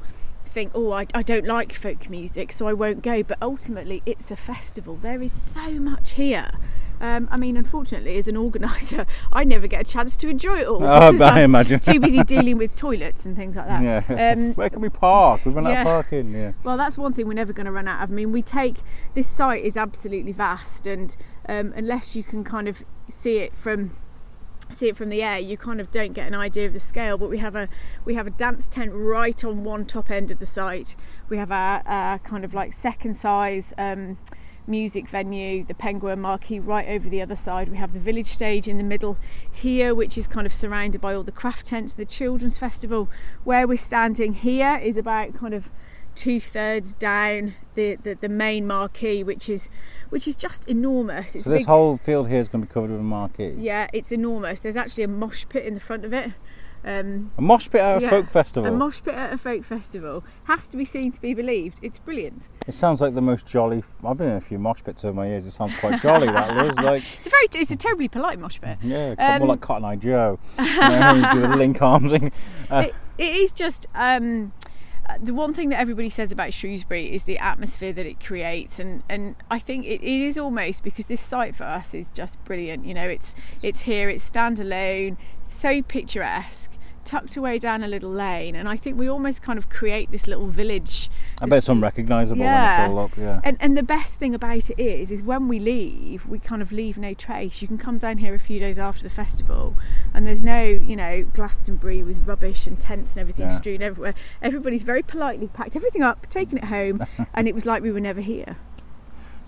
think, 0.48 0.72
oh, 0.74 0.92
I, 0.92 1.06
I 1.14 1.22
don't 1.22 1.46
like 1.46 1.72
folk 1.72 2.10
music, 2.10 2.52
so 2.52 2.66
I 2.66 2.72
won't 2.72 3.02
go. 3.02 3.22
But 3.22 3.38
ultimately, 3.40 4.02
it's 4.04 4.30
a 4.30 4.36
festival. 4.36 4.96
There 4.96 5.22
is 5.22 5.32
so 5.32 5.70
much 5.72 6.12
here. 6.12 6.50
Um, 7.02 7.26
I 7.32 7.36
mean, 7.36 7.56
unfortunately, 7.56 8.16
as 8.16 8.28
an 8.28 8.36
organiser, 8.36 9.06
I 9.32 9.42
never 9.42 9.66
get 9.66 9.80
a 9.80 9.92
chance 9.92 10.16
to 10.18 10.28
enjoy 10.28 10.60
it 10.60 10.68
all. 10.68 10.82
Oh, 10.82 10.86
I 10.86 11.08
I'm 11.20 11.38
imagine. 11.38 11.80
too 11.80 11.98
busy 11.98 12.22
dealing 12.24 12.56
with 12.58 12.76
toilets 12.76 13.26
and 13.26 13.36
things 13.36 13.56
like 13.56 13.66
that. 13.66 13.82
Yeah. 13.82 14.32
Um, 14.32 14.54
Where 14.54 14.70
can 14.70 14.80
we 14.80 14.88
park? 14.88 15.44
We've 15.44 15.54
run 15.54 15.66
out 15.66 15.78
of 15.78 15.84
parking. 15.84 16.32
Yeah. 16.32 16.52
well, 16.62 16.76
that's 16.76 16.96
one 16.96 17.12
thing 17.12 17.26
we're 17.26 17.34
never 17.34 17.52
going 17.52 17.66
to 17.66 17.72
run 17.72 17.88
out 17.88 18.04
of. 18.04 18.10
I 18.10 18.14
mean, 18.14 18.30
we 18.30 18.40
take 18.40 18.78
this 19.14 19.26
site 19.26 19.64
is 19.64 19.76
absolutely 19.76 20.30
vast, 20.32 20.86
and 20.86 21.16
um, 21.48 21.72
unless 21.76 22.14
you 22.14 22.22
can 22.22 22.44
kind 22.44 22.68
of 22.68 22.84
see 23.08 23.38
it 23.38 23.54
from 23.54 23.90
see 24.68 24.88
it 24.88 24.96
from 24.96 25.08
the 25.10 25.22
air, 25.22 25.38
you 25.38 25.56
kind 25.56 25.80
of 25.80 25.90
don't 25.90 26.12
get 26.12 26.26
an 26.26 26.34
idea 26.34 26.66
of 26.66 26.72
the 26.72 26.80
scale. 26.80 27.18
But 27.18 27.30
we 27.30 27.38
have 27.38 27.56
a 27.56 27.68
we 28.04 28.14
have 28.14 28.28
a 28.28 28.30
dance 28.30 28.68
tent 28.68 28.92
right 28.94 29.44
on 29.44 29.64
one 29.64 29.86
top 29.86 30.08
end 30.08 30.30
of 30.30 30.38
the 30.38 30.46
site. 30.46 30.94
We 31.28 31.36
have 31.36 31.50
our, 31.50 31.82
our 31.84 32.20
kind 32.20 32.44
of 32.44 32.54
like 32.54 32.72
second 32.72 33.14
size. 33.14 33.74
Um, 33.76 34.18
music 34.66 35.08
venue 35.08 35.64
the 35.64 35.74
penguin 35.74 36.20
marquee 36.20 36.60
right 36.60 36.88
over 36.88 37.08
the 37.08 37.20
other 37.20 37.36
side. 37.36 37.68
We 37.68 37.76
have 37.78 37.92
the 37.92 37.98
village 37.98 38.28
stage 38.28 38.68
in 38.68 38.76
the 38.78 38.84
middle 38.84 39.16
here 39.50 39.94
which 39.94 40.16
is 40.16 40.26
kind 40.26 40.46
of 40.46 40.54
surrounded 40.54 41.00
by 41.00 41.14
all 41.14 41.22
the 41.24 41.32
craft 41.32 41.66
tents 41.66 41.94
the 41.94 42.04
children's 42.04 42.58
festival. 42.58 43.08
Where 43.44 43.66
we're 43.66 43.76
standing 43.76 44.34
here 44.34 44.78
is 44.82 44.96
about 44.96 45.34
kind 45.34 45.54
of 45.54 45.70
two 46.14 46.40
thirds 46.40 46.92
down 46.94 47.54
the, 47.74 47.96
the 48.02 48.14
the 48.14 48.28
main 48.28 48.66
marquee 48.66 49.24
which 49.24 49.48
is 49.48 49.68
which 50.10 50.28
is 50.28 50.36
just 50.36 50.68
enormous. 50.68 51.34
It's 51.34 51.44
So 51.44 51.50
this 51.50 51.62
big- 51.62 51.66
whole 51.66 51.96
field 51.96 52.28
here 52.28 52.38
is 52.40 52.48
going 52.48 52.62
to 52.62 52.68
be 52.68 52.72
covered 52.72 52.90
with 52.90 53.00
a 53.00 53.02
marquee. 53.02 53.54
yeah 53.58 53.88
it's 53.92 54.12
enormous. 54.12 54.60
There's 54.60 54.76
actually 54.76 55.04
a 55.04 55.08
mosh 55.08 55.44
pit 55.48 55.64
in 55.64 55.74
the 55.74 55.80
front 55.80 56.04
of 56.04 56.12
it 56.12 56.32
um, 56.84 57.30
A 57.38 57.42
mosh 57.42 57.68
pit 57.70 57.80
at 57.80 57.98
a 57.98 58.00
Yeah, 58.02 58.10
folk 58.10 58.28
festival. 58.30 58.68
a 58.72 58.76
mosh 58.76 59.02
pit 59.02 59.14
at 59.14 59.32
a 59.32 59.38
folk 59.38 59.64
festival 59.64 60.24
has 60.44 60.66
to 60.68 60.76
be 60.76 60.84
seen 60.84 61.10
to 61.12 61.20
be 61.20 61.34
believed 61.34 61.78
it's 61.82 61.98
brilliant 61.98 62.48
it 62.66 62.74
sounds 62.74 63.00
like 63.00 63.14
the 63.14 63.20
most 63.20 63.46
jolly. 63.46 63.82
I've 64.04 64.16
been 64.18 64.28
in 64.28 64.36
a 64.36 64.40
few 64.40 64.58
mosh 64.58 64.82
pits 64.84 65.04
over 65.04 65.14
my 65.14 65.26
years. 65.26 65.46
It 65.46 65.50
sounds 65.50 65.76
quite 65.78 66.00
jolly. 66.00 66.28
that 66.28 66.56
Liz, 66.64 66.76
like 66.78 67.02
it's 67.14 67.26
a 67.26 67.30
very 67.30 67.46
it's 67.54 67.72
a 67.72 67.76
terribly 67.76 68.06
polite 68.08 68.38
mosh 68.38 68.60
pit 68.60 68.78
yeah, 68.82 69.14
Um, 69.18 69.38
more 69.40 69.48
like 69.48 69.60
Cotton 69.60 69.84
Eye 69.84 69.96
Joe. 69.96 70.38
you 70.58 70.64
know, 70.64 71.28
do 71.32 71.40
the 71.40 71.56
link 71.56 71.80
arms 71.82 72.12
thing. 72.12 72.30
Uh, 72.70 72.84
it, 72.86 72.94
it 73.18 73.36
is 73.36 73.52
just 73.52 73.86
um, 73.94 74.50
the 75.20 75.34
one 75.34 75.52
thing 75.52 75.68
that 75.70 75.80
everybody 75.80 76.08
says 76.08 76.32
about 76.32 76.54
Shrewsbury 76.54 77.12
is 77.12 77.24
the 77.24 77.38
atmosphere 77.38 77.92
that 77.92 78.06
it 78.06 78.24
creates, 78.24 78.78
and, 78.78 79.02
and 79.08 79.36
I 79.50 79.58
think 79.58 79.84
it, 79.84 80.02
it 80.02 80.22
is 80.22 80.38
almost 80.38 80.82
because 80.82 81.06
this 81.06 81.20
site 81.20 81.54
for 81.54 81.64
us 81.64 81.94
is 81.94 82.08
just 82.08 82.42
brilliant. 82.44 82.86
You 82.86 82.94
know, 82.94 83.08
it's 83.08 83.34
it's 83.62 83.82
here, 83.82 84.08
it's 84.08 84.28
standalone, 84.28 85.16
so 85.50 85.82
picturesque, 85.82 86.72
tucked 87.04 87.36
away 87.36 87.58
down 87.58 87.82
a 87.82 87.88
little 87.88 88.10
lane, 88.10 88.54
and 88.54 88.68
I 88.68 88.76
think 88.76 88.98
we 88.98 89.08
almost 89.08 89.42
kind 89.42 89.58
of 89.58 89.68
create 89.68 90.10
this 90.10 90.26
little 90.26 90.48
village. 90.48 91.10
I 91.40 91.46
bet 91.46 91.58
it's 91.58 91.68
unrecognisable 91.68 92.40
Yeah. 92.42 92.78
when 92.78 92.86
it's 92.86 92.90
all 92.92 93.04
up. 93.04 93.16
Yeah. 93.16 93.40
And, 93.44 93.56
and 93.60 93.76
the 93.76 93.82
best 93.82 94.18
thing 94.18 94.34
about 94.34 94.70
it 94.70 94.78
is, 94.78 95.10
is 95.10 95.22
when 95.22 95.48
we 95.48 95.58
leave, 95.58 96.26
we 96.26 96.38
kind 96.38 96.62
of 96.62 96.72
leave 96.72 96.96
no 96.98 97.14
trace. 97.14 97.60
You 97.62 97.68
can 97.68 97.78
come 97.78 97.98
down 97.98 98.18
here 98.18 98.34
a 98.34 98.38
few 98.38 98.58
days 98.60 98.78
after 98.78 99.02
the 99.02 99.10
festival, 99.10 99.76
and 100.14 100.26
there's 100.26 100.42
no, 100.42 100.62
you 100.62 100.96
know, 100.96 101.24
Glastonbury 101.34 102.02
with 102.02 102.26
rubbish 102.26 102.66
and 102.66 102.80
tents 102.80 103.12
and 103.16 103.20
everything 103.20 103.50
Yeah. 103.50 103.56
strewn 103.58 103.82
everywhere. 103.82 104.14
Everybody's 104.40 104.82
very 104.82 105.02
politely 105.02 105.48
packed 105.48 105.76
everything 105.76 106.02
up, 106.02 106.26
taken 106.28 106.58
it 106.58 106.64
home, 106.64 107.04
and 107.34 107.48
it 107.48 107.54
was 107.54 107.66
like 107.66 107.82
we 107.82 107.90
were 107.92 108.00
never 108.00 108.20
here. 108.20 108.56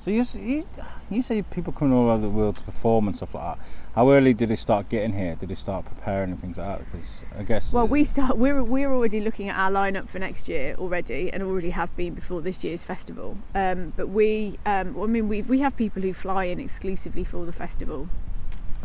So 0.04 0.10
you, 0.10 0.22
you 0.34 0.66
you 1.08 1.22
say 1.22 1.40
people 1.40 1.72
coming 1.72 1.94
all 1.94 2.10
over 2.10 2.20
the 2.20 2.28
world 2.28 2.56
to 2.56 2.64
perform 2.64 3.08
and 3.08 3.16
stuff 3.16 3.34
like 3.34 3.56
that. 3.56 3.66
How 3.94 4.10
early 4.10 4.34
did 4.34 4.50
they 4.50 4.56
start 4.56 4.90
getting 4.90 5.14
here? 5.14 5.34
Did 5.34 5.48
they 5.48 5.54
start 5.54 5.86
preparing 5.86 6.30
and 6.30 6.38
things 6.38 6.58
like 6.58 6.66
that? 6.66 6.84
Because 6.84 7.20
I 7.38 7.42
guess 7.42 7.72
Well, 7.72 7.86
we 7.86 8.04
start. 8.04 8.36
We're 8.36 8.62
we're 8.62 8.92
already 8.92 9.20
looking 9.20 9.48
at 9.48 9.58
our 9.58 9.70
lineup 9.70 10.10
for 10.10 10.18
next 10.18 10.46
year 10.46 10.74
already, 10.76 11.32
and 11.32 11.42
already 11.42 11.70
have 11.70 11.96
been 11.96 12.12
before 12.12 12.42
this 12.42 12.62
year's 12.62 12.84
festival. 12.84 13.38
Um, 13.54 13.94
but 13.96 14.10
we, 14.10 14.58
um, 14.66 14.94
I 15.00 15.06
mean, 15.06 15.26
we 15.26 15.40
we 15.40 15.60
have 15.60 15.74
people 15.74 16.02
who 16.02 16.12
fly 16.12 16.44
in 16.44 16.60
exclusively 16.60 17.24
for 17.24 17.46
the 17.46 17.52
festival. 17.52 18.10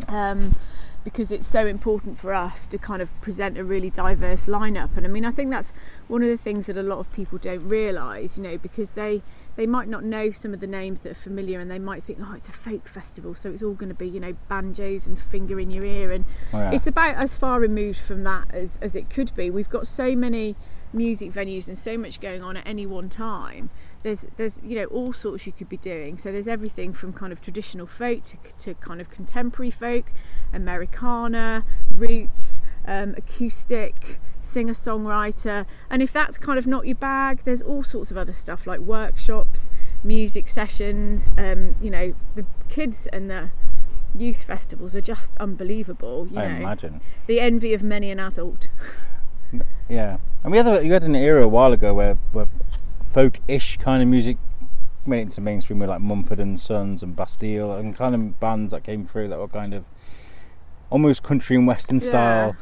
Um, 0.08 0.56
because 1.04 1.32
it's 1.32 1.46
so 1.46 1.66
important 1.66 2.18
for 2.18 2.34
us 2.34 2.66
to 2.68 2.78
kind 2.78 3.00
of 3.00 3.18
present 3.20 3.56
a 3.56 3.64
really 3.64 3.88
diverse 3.88 4.44
lineup 4.46 4.96
and 4.96 5.06
I 5.06 5.08
mean 5.08 5.24
I 5.24 5.30
think 5.30 5.50
that's 5.50 5.72
one 6.08 6.22
of 6.22 6.28
the 6.28 6.36
things 6.36 6.66
that 6.66 6.76
a 6.76 6.82
lot 6.82 6.98
of 6.98 7.10
people 7.10 7.38
don't 7.38 7.66
realise 7.66 8.36
you 8.36 8.44
know 8.44 8.58
because 8.58 8.92
they 8.92 9.22
they 9.56 9.66
might 9.66 9.88
not 9.88 10.04
know 10.04 10.30
some 10.30 10.52
of 10.52 10.60
the 10.60 10.66
names 10.66 11.00
that 11.00 11.10
are 11.10 11.14
familiar 11.14 11.60
and 11.60 11.70
they 11.70 11.78
might 11.78 12.02
think 12.02 12.18
oh 12.22 12.34
it's 12.34 12.48
a 12.48 12.52
folk 12.52 12.86
festival 12.88 13.34
so 13.34 13.50
it's 13.50 13.62
all 13.62 13.74
going 13.74 13.88
to 13.88 13.94
be 13.94 14.08
you 14.08 14.20
know 14.20 14.34
banjos 14.48 15.06
and 15.06 15.18
finger 15.18 15.60
in 15.60 15.70
your 15.70 15.84
ear 15.84 16.12
and 16.12 16.24
oh, 16.52 16.58
yeah. 16.58 16.70
it's 16.72 16.86
about 16.86 17.16
as 17.16 17.34
far 17.34 17.60
removed 17.60 17.98
from 17.98 18.24
that 18.24 18.52
as, 18.52 18.78
as 18.82 18.96
it 18.96 19.10
could 19.10 19.34
be. 19.34 19.50
We've 19.50 19.70
got 19.70 19.86
so 19.86 20.16
many 20.16 20.56
music 20.92 21.30
venues 21.30 21.68
and 21.68 21.78
so 21.78 21.96
much 21.96 22.20
going 22.20 22.42
on 22.42 22.56
at 22.56 22.66
any 22.66 22.86
one 22.86 23.08
time. 23.08 23.70
There's 24.02 24.26
there's 24.36 24.62
you 24.62 24.76
know 24.76 24.86
all 24.86 25.12
sorts 25.12 25.46
you 25.46 25.52
could 25.52 25.68
be 25.68 25.76
doing. 25.76 26.18
So 26.18 26.32
there's 26.32 26.48
everything 26.48 26.92
from 26.92 27.12
kind 27.12 27.32
of 27.32 27.40
traditional 27.40 27.86
folk 27.86 28.22
to, 28.24 28.36
to 28.58 28.74
kind 28.74 29.00
of 29.00 29.10
contemporary 29.10 29.70
folk, 29.70 30.12
Americana, 30.52 31.64
roots, 31.94 32.62
um, 32.86 33.14
acoustic, 33.16 34.20
singer 34.40 34.72
songwriter. 34.72 35.66
And 35.88 36.02
if 36.02 36.12
that's 36.12 36.38
kind 36.38 36.58
of 36.58 36.66
not 36.66 36.86
your 36.86 36.96
bag, 36.96 37.42
there's 37.44 37.62
all 37.62 37.82
sorts 37.82 38.10
of 38.10 38.16
other 38.16 38.32
stuff 38.32 38.66
like 38.66 38.80
workshops, 38.80 39.70
music 40.02 40.48
sessions. 40.48 41.32
Um, 41.36 41.76
you 41.80 41.90
know 41.90 42.14
the 42.34 42.44
kids 42.68 43.06
and 43.08 43.30
the 43.30 43.50
youth 44.14 44.42
festivals 44.42 44.94
are 44.94 45.00
just 45.00 45.36
unbelievable. 45.38 46.28
You 46.30 46.38
I 46.38 46.48
know, 46.48 46.56
imagine. 46.56 47.00
the 47.26 47.40
envy 47.40 47.74
of 47.74 47.82
many 47.82 48.10
an 48.10 48.20
adult. 48.20 48.68
Yeah, 49.88 50.18
and 50.44 50.52
we 50.52 50.58
had 50.58 50.68
a, 50.68 50.86
you 50.86 50.92
had 50.92 51.02
an 51.02 51.16
era 51.16 51.42
a 51.42 51.48
while 51.48 51.72
ago 51.72 51.92
where, 51.92 52.14
where 52.30 52.46
folk-ish 53.02 53.78
kind 53.78 54.00
of 54.00 54.08
music 54.08 54.36
made 55.04 55.18
it 55.18 55.22
into 55.22 55.40
mainstream 55.40 55.80
with 55.80 55.88
like 55.88 56.00
Mumford 56.00 56.38
and 56.38 56.60
Sons 56.60 57.02
and 57.02 57.16
Bastille 57.16 57.72
and 57.72 57.92
kind 57.96 58.14
of 58.14 58.38
bands 58.38 58.72
that 58.72 58.84
came 58.84 59.04
through 59.04 59.26
that 59.26 59.40
were 59.40 59.48
kind 59.48 59.74
of 59.74 59.84
almost 60.90 61.24
country 61.24 61.56
and 61.56 61.66
western 61.66 61.98
style 61.98 62.54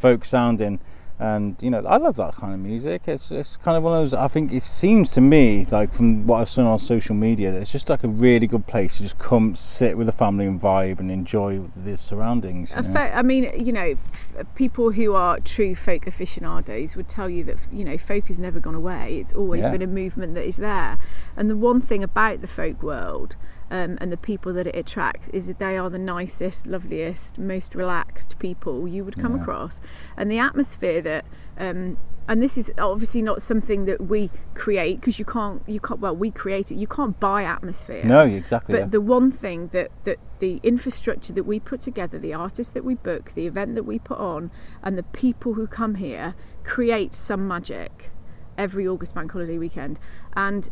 folk 0.00 0.24
sounding. 0.24 0.80
And 1.22 1.56
you 1.60 1.70
know, 1.70 1.78
I 1.86 1.98
love 1.98 2.16
that 2.16 2.34
kind 2.34 2.52
of 2.52 2.58
music. 2.58 3.02
It's 3.06 3.30
it's 3.30 3.56
kind 3.56 3.76
of 3.76 3.82
one 3.84 3.92
of 3.96 4.00
those. 4.02 4.12
I 4.14 4.26
think 4.28 4.52
it 4.52 4.62
seems 4.64 5.08
to 5.12 5.20
me 5.20 5.66
like 5.70 5.94
from 5.94 6.26
what 6.26 6.40
I've 6.40 6.48
seen 6.48 6.64
on 6.66 6.78
social 6.80 7.14
media, 7.14 7.52
it's 7.52 7.70
just 7.70 7.88
like 7.88 8.02
a 8.02 8.08
really 8.08 8.46
good 8.48 8.66
place 8.66 8.96
to 8.96 9.04
just 9.04 9.18
come 9.18 9.54
sit 9.54 9.96
with 9.96 10.06
the 10.06 10.12
family 10.12 10.46
and 10.46 10.60
vibe 10.60 10.98
and 10.98 11.10
enjoy 11.12 11.60
the 11.76 11.96
surroundings. 11.96 12.72
you 12.76 12.82
know? 12.82 13.00
I 13.00 13.22
mean, 13.22 13.52
you 13.56 13.72
know, 13.72 13.94
f- 14.12 14.32
people 14.56 14.90
who 14.92 15.14
are 15.14 15.38
true 15.40 15.74
folk 15.76 16.06
aficionados 16.08 16.96
would 16.96 17.06
tell 17.08 17.30
you 17.30 17.44
that 17.44 17.58
you 17.70 17.84
know 17.84 17.96
folk 17.96 18.26
has 18.26 18.40
never 18.40 18.58
gone 18.58 18.74
away. 18.74 19.18
It's 19.20 19.32
always 19.32 19.62
Yeah. 19.64 19.70
been 19.72 19.82
a 19.82 19.86
movement 19.86 20.34
that 20.34 20.44
is 20.44 20.56
there. 20.56 20.98
And 21.36 21.48
the 21.48 21.56
one 21.56 21.80
thing 21.80 22.02
about 22.02 22.40
the 22.40 22.48
folk 22.48 22.82
world 22.82 23.36
um, 23.72 23.96
and 24.00 24.12
the 24.12 24.16
people 24.16 24.52
that 24.52 24.66
it 24.66 24.76
attracts 24.76 25.28
is 25.30 25.46
that 25.48 25.58
they 25.58 25.76
are 25.78 25.90
the 25.90 25.98
nicest, 25.98 26.66
loveliest, 26.66 27.38
most 27.38 27.74
relaxed 27.74 28.38
people 28.38 28.86
you 28.86 29.02
would 29.04 29.16
come 29.16 29.34
Yeah. 29.34 29.42
across, 29.42 29.80
and 30.16 30.30
the 30.30 30.38
atmosphere 30.38 31.00
that. 31.02 31.24
Um, 31.58 31.96
and 32.28 32.40
this 32.40 32.56
is 32.56 32.70
obviously 32.78 33.20
not 33.20 33.42
something 33.42 33.84
that 33.86 34.00
we 34.00 34.30
create 34.54 35.00
because 35.00 35.18
you 35.18 35.24
can't 35.24 35.60
you 35.66 35.80
can't 35.80 35.98
well 35.98 36.14
we 36.14 36.30
create 36.30 36.70
it 36.70 36.76
you 36.76 36.86
can't 36.86 37.18
buy 37.18 37.42
atmosphere 37.42 38.04
No, 38.04 38.20
exactly. 38.24 38.74
but 38.74 38.78
yeah. 38.78 38.86
the 38.86 39.00
one 39.00 39.32
thing 39.32 39.66
that, 39.68 39.90
that 40.04 40.18
the 40.38 40.60
infrastructure 40.62 41.32
that 41.32 41.42
we 41.42 41.58
put 41.58 41.80
together, 41.80 42.20
the 42.20 42.32
artists 42.32 42.72
that 42.74 42.84
we 42.84 42.94
book, 42.94 43.32
the 43.32 43.48
event 43.48 43.74
that 43.74 43.82
we 43.82 43.98
put 43.98 44.18
on, 44.18 44.52
and 44.84 44.96
the 44.96 45.02
people 45.02 45.54
who 45.54 45.66
come 45.66 45.96
here 45.96 46.36
create 46.62 47.12
some 47.12 47.48
magic 47.48 48.10
every 48.56 48.86
August 48.86 49.14
Bank 49.16 49.32
Holiday 49.32 49.58
weekend. 49.58 49.98
And 50.34 50.70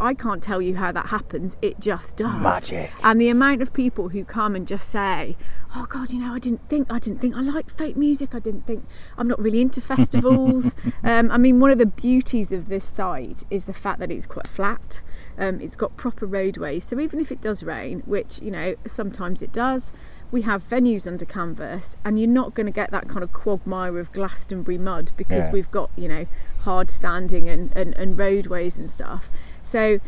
I 0.00 0.14
can't 0.14 0.42
tell 0.42 0.62
you 0.62 0.76
how 0.76 0.92
that 0.92 1.06
happens. 1.06 1.56
It 1.60 1.80
just 1.80 2.16
does. 2.16 2.40
Magic. 2.40 2.92
And 3.02 3.20
the 3.20 3.28
amount 3.28 3.62
of 3.62 3.72
people 3.72 4.10
who 4.10 4.24
come 4.24 4.54
and 4.54 4.66
just 4.66 4.88
say, 4.88 5.36
"Oh 5.74 5.86
God, 5.88 6.10
you 6.12 6.20
know, 6.20 6.32
I 6.32 6.38
didn't 6.38 6.68
think, 6.68 6.86
I 6.90 6.98
didn't 6.98 7.18
think 7.18 7.34
I 7.34 7.40
like 7.40 7.68
folk 7.70 7.96
music. 7.96 8.34
I 8.34 8.38
didn't 8.38 8.66
think 8.66 8.86
I'm 9.16 9.26
not 9.26 9.38
really 9.42 9.60
into 9.60 9.80
festivals." 9.92 10.76
um, 11.02 11.30
I 11.30 11.38
mean, 11.38 11.58
one 11.60 11.70
of 11.70 11.78
the 11.78 11.86
beauties 11.86 12.52
of 12.52 12.68
this 12.68 12.84
site 12.84 13.44
is 13.50 13.64
the 13.64 13.72
fact 13.72 13.98
that 14.00 14.10
it's 14.12 14.26
quite 14.26 14.46
flat. 14.46 15.02
Um, 15.36 15.60
it's 15.60 15.76
got 15.76 15.96
proper 15.96 16.26
roadways, 16.26 16.84
so 16.84 16.98
even 17.00 17.20
if 17.20 17.30
it 17.32 17.40
does 17.40 17.62
rain, 17.62 18.02
which 18.06 18.40
you 18.40 18.50
know 18.50 18.74
sometimes 18.86 19.42
it 19.42 19.52
does, 19.52 19.92
we 20.30 20.42
have 20.42 20.62
venues 20.68 21.06
under 21.06 21.24
canvas, 21.24 21.96
and 22.04 22.18
you're 22.18 22.28
not 22.28 22.54
going 22.54 22.66
to 22.66 22.72
get 22.72 22.90
that 22.92 23.08
kind 23.08 23.22
of 23.22 23.32
quagmire 23.32 23.98
of 23.98 24.12
Glastonbury 24.12 24.78
mud 24.78 25.12
because 25.16 25.46
Yeah. 25.46 25.52
we've 25.52 25.70
got 25.70 25.90
you 25.96 26.08
know 26.08 26.26
hard 26.60 26.90
standing 26.90 27.48
and, 27.48 27.72
and, 27.76 27.94
and 27.94 28.16
roadways 28.18 28.78
and 28.78 28.88
stuff. 28.90 29.30
So 29.68 30.00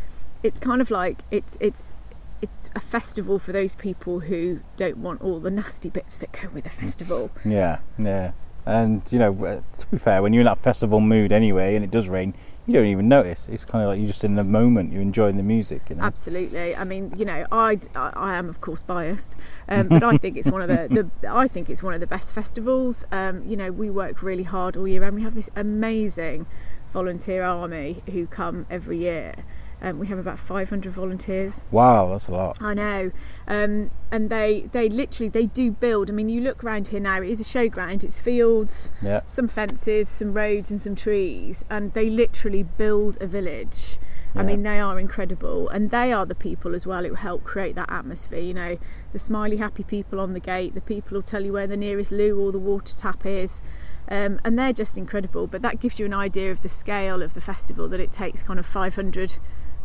it's 0.43 0.59
kind 0.59 0.81
of 0.81 0.91
like 0.91 1.21
it's 1.31 1.57
it's 1.61 1.95
it's 2.43 2.71
a 2.75 2.81
festival 2.81 3.39
for 3.39 3.53
those 3.53 3.75
people 3.75 4.21
who 4.21 4.61
don't 4.77 4.97
want 4.97 5.21
all 5.21 5.39
the 5.41 5.51
nasty 5.51 5.91
bits 5.91 6.17
that 6.17 6.33
go 6.33 6.49
with 6.49 6.65
a 6.65 6.71
festival. 6.71 7.31
Yeah, 7.45 7.81
yeah. 7.99 8.33
And 8.65 9.03
you 9.11 9.19
know, 9.19 9.33
uh, 9.45 9.61
to 9.79 9.87
be 9.89 9.99
fair, 9.99 10.23
when 10.23 10.33
you're 10.33 10.43
in 10.43 10.47
that 10.47 10.59
festival 10.59 11.01
mood 11.01 11.33
anyway, 11.33 11.75
and 11.75 11.85
it 11.85 11.91
does 11.91 12.09
rain, 12.09 12.35
you 12.67 12.75
don't 12.75 12.87
even 12.87 13.09
notice. 13.09 13.49
It's 13.51 13.65
kind 13.65 13.83
of 13.83 13.91
like 13.91 13.99
you're 13.99 14.09
just 14.09 14.25
in 14.25 14.37
the 14.37 14.45
moment. 14.45 14.93
You're 14.93 15.03
enjoying 15.03 15.37
the 15.37 15.43
music. 15.43 15.91
You 15.91 15.97
know. 15.97 16.05
Absolutely. 16.05 16.77
I 16.77 16.85
mean, 16.85 17.13
you 17.17 17.25
know, 17.25 17.47
I, 17.53 17.79
I 17.95 18.37
am 18.37 18.49
of 18.49 18.61
course 18.61 18.83
biased, 18.83 19.37
um, 19.69 19.89
but 19.89 20.03
I 20.03 20.17
think 20.17 20.37
it's 20.37 20.51
one 20.51 20.63
of 20.63 20.69
the, 20.69 21.11
the 21.21 21.31
I 21.31 21.49
think 21.49 21.69
it's 21.69 21.83
one 21.83 21.95
of 21.95 22.01
the 22.01 22.07
best 22.07 22.33
festivals. 22.33 23.05
Um, 23.13 23.43
you 23.47 23.57
know, 23.57 23.73
we 23.73 23.91
work 23.91 24.23
really 24.23 24.45
hard 24.45 24.77
all 24.77 24.89
year 24.89 25.03
round. 25.03 25.17
We 25.17 25.23
have 25.23 25.35
this 25.35 25.51
amazing 25.57 26.47
volunteer 26.91 27.43
army 27.43 28.03
who 28.11 28.27
come 28.27 28.67
every 28.71 28.99
year. 28.99 29.35
Um, 29.83 29.99
we 29.99 30.09
have 30.09 30.19
about 30.19 30.39
500 30.39 30.93
volunteers. 30.93 31.65
Wow, 31.71 32.11
that's 32.11 32.29
a 32.29 32.33
lot. 32.33 32.59
I 32.61 32.75
know, 32.75 33.13
um, 33.49 33.91
and 34.13 34.29
they 34.29 34.69
they 34.73 34.91
literally 34.91 35.31
they 35.31 35.47
do 35.47 35.71
build. 35.71 36.11
I 36.11 36.13
mean, 36.13 36.29
you 36.29 36.43
look 36.43 36.63
around 36.63 36.89
here 36.89 37.01
now; 37.01 37.23
it 37.23 37.31
is 37.31 37.41
a 37.41 37.45
showground. 37.45 38.05
It's 38.05 38.21
fields, 38.21 38.93
Yeah. 39.01 39.23
some 39.25 39.49
fences, 39.49 40.07
some 40.07 40.35
roads, 40.35 40.71
and 40.71 40.79
some 40.79 40.95
trees, 40.95 41.65
and 41.71 41.95
they 41.95 42.11
literally 42.11 42.63
build 42.63 43.17
a 43.23 43.27
village. 43.27 43.99
I 44.33 44.45
mean, 44.45 44.63
they 44.63 44.79
are 44.79 45.01
incredible, 45.01 45.69
and 45.71 45.91
they 45.91 46.13
are 46.13 46.25
the 46.25 46.37
people 46.37 46.73
as 46.77 46.87
well 46.87 47.03
who 47.05 47.15
help 47.15 47.43
create 47.43 47.75
that 47.75 47.91
atmosphere. 47.91 48.39
You 48.39 48.55
know, 48.55 48.79
the 49.13 49.19
smiley, 49.19 49.57
happy 49.57 49.83
people 49.83 50.21
on 50.21 50.35
the 50.35 50.41
gate, 50.41 50.75
the 50.77 50.81
people 50.81 51.17
who 51.17 51.23
tell 51.23 51.45
you 51.45 51.53
where 51.55 51.67
the 51.67 51.77
nearest 51.77 52.13
loo 52.13 52.39
or 52.39 52.53
the 52.53 52.59
water 52.61 52.95
tap 52.97 53.27
is. 53.27 53.61
Um, 54.09 54.41
and 54.45 54.59
they're 54.59 54.73
just 54.73 54.99
incredible, 54.99 55.47
but 55.47 55.63
that 55.63 55.81
gives 55.81 55.99
you 56.01 56.07
an 56.07 56.15
idea 56.15 56.51
of 56.51 56.63
the 56.63 56.69
scale 56.69 57.23
of 57.23 57.35
the 57.35 57.41
festival 57.41 57.89
that 57.89 58.01
it 58.01 58.11
takes 58.11 58.43
kind 58.43 58.59
of 58.59 58.67
500 58.67 59.37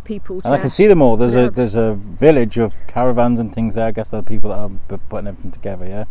people 0.03 0.37
to 0.39 0.47
And 0.47 0.55
I 0.55 0.59
can 0.59 0.69
see 0.69 0.87
them 0.87 1.01
all. 1.01 1.17
There's 1.17 1.35
a 1.35 1.49
there's 1.49 1.75
a 1.75 1.93
village 1.93 2.57
of 2.57 2.75
caravans 2.87 3.39
and 3.39 3.53
things 3.53 3.75
there. 3.75 3.87
I 3.87 3.91
guess 3.91 4.11
they're 4.11 4.21
the 4.21 4.27
people 4.27 4.51
that 4.51 4.57
are 4.57 4.69
b- 4.69 5.03
putting 5.09 5.27
everything 5.27 5.51
together. 5.51 5.85
Yeah. 5.85 6.05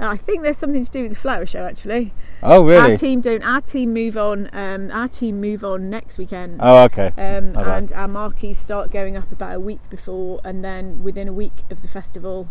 I 0.00 0.16
think 0.16 0.44
there's 0.44 0.58
something 0.58 0.84
to 0.84 0.90
do 0.90 1.02
with 1.02 1.10
the 1.10 1.18
flower 1.18 1.44
show 1.44 1.64
actually. 1.64 2.14
Oh 2.42 2.62
really? 2.62 2.90
Our 2.90 2.96
team 2.96 3.20
don't. 3.20 3.42
Our 3.42 3.60
team 3.60 3.92
move 3.92 4.16
on. 4.16 4.48
Um, 4.52 4.90
our 4.92 5.08
team 5.08 5.40
move 5.40 5.64
on 5.64 5.90
next 5.90 6.18
weekend. 6.18 6.60
Oh 6.62 6.84
okay. 6.84 7.08
Um, 7.18 7.56
and 7.56 7.92
our 7.92 8.06
marquees 8.06 8.58
start 8.58 8.92
going 8.92 9.16
up 9.16 9.32
about 9.32 9.56
a 9.56 9.60
week 9.60 9.90
before, 9.90 10.40
and 10.44 10.64
then 10.64 11.02
within 11.02 11.26
a 11.26 11.32
week 11.32 11.64
of 11.70 11.82
the 11.82 11.88
festival, 11.88 12.48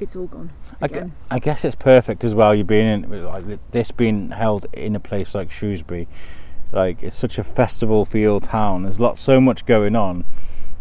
it's 0.00 0.16
all 0.16 0.26
gone 0.26 0.50
again. 0.80 1.12
I 1.30 1.38
guess 1.38 1.64
it's 1.64 1.76
perfect 1.76 2.24
as 2.24 2.34
well. 2.34 2.54
You 2.54 2.64
being 2.64 3.04
in 3.04 3.24
like 3.24 3.44
this 3.70 3.90
being 3.90 4.30
held 4.30 4.66
in 4.72 4.96
a 4.96 5.00
place 5.00 5.34
like 5.34 5.50
Shrewsbury, 5.50 6.08
like 6.72 7.02
it's 7.02 7.16
such 7.16 7.38
a 7.38 7.44
festival 7.44 8.04
feel 8.04 8.40
town. 8.40 8.84
There's 8.84 9.00
lots 9.00 9.20
so 9.20 9.40
much 9.40 9.66
going 9.66 9.96
on 9.96 10.24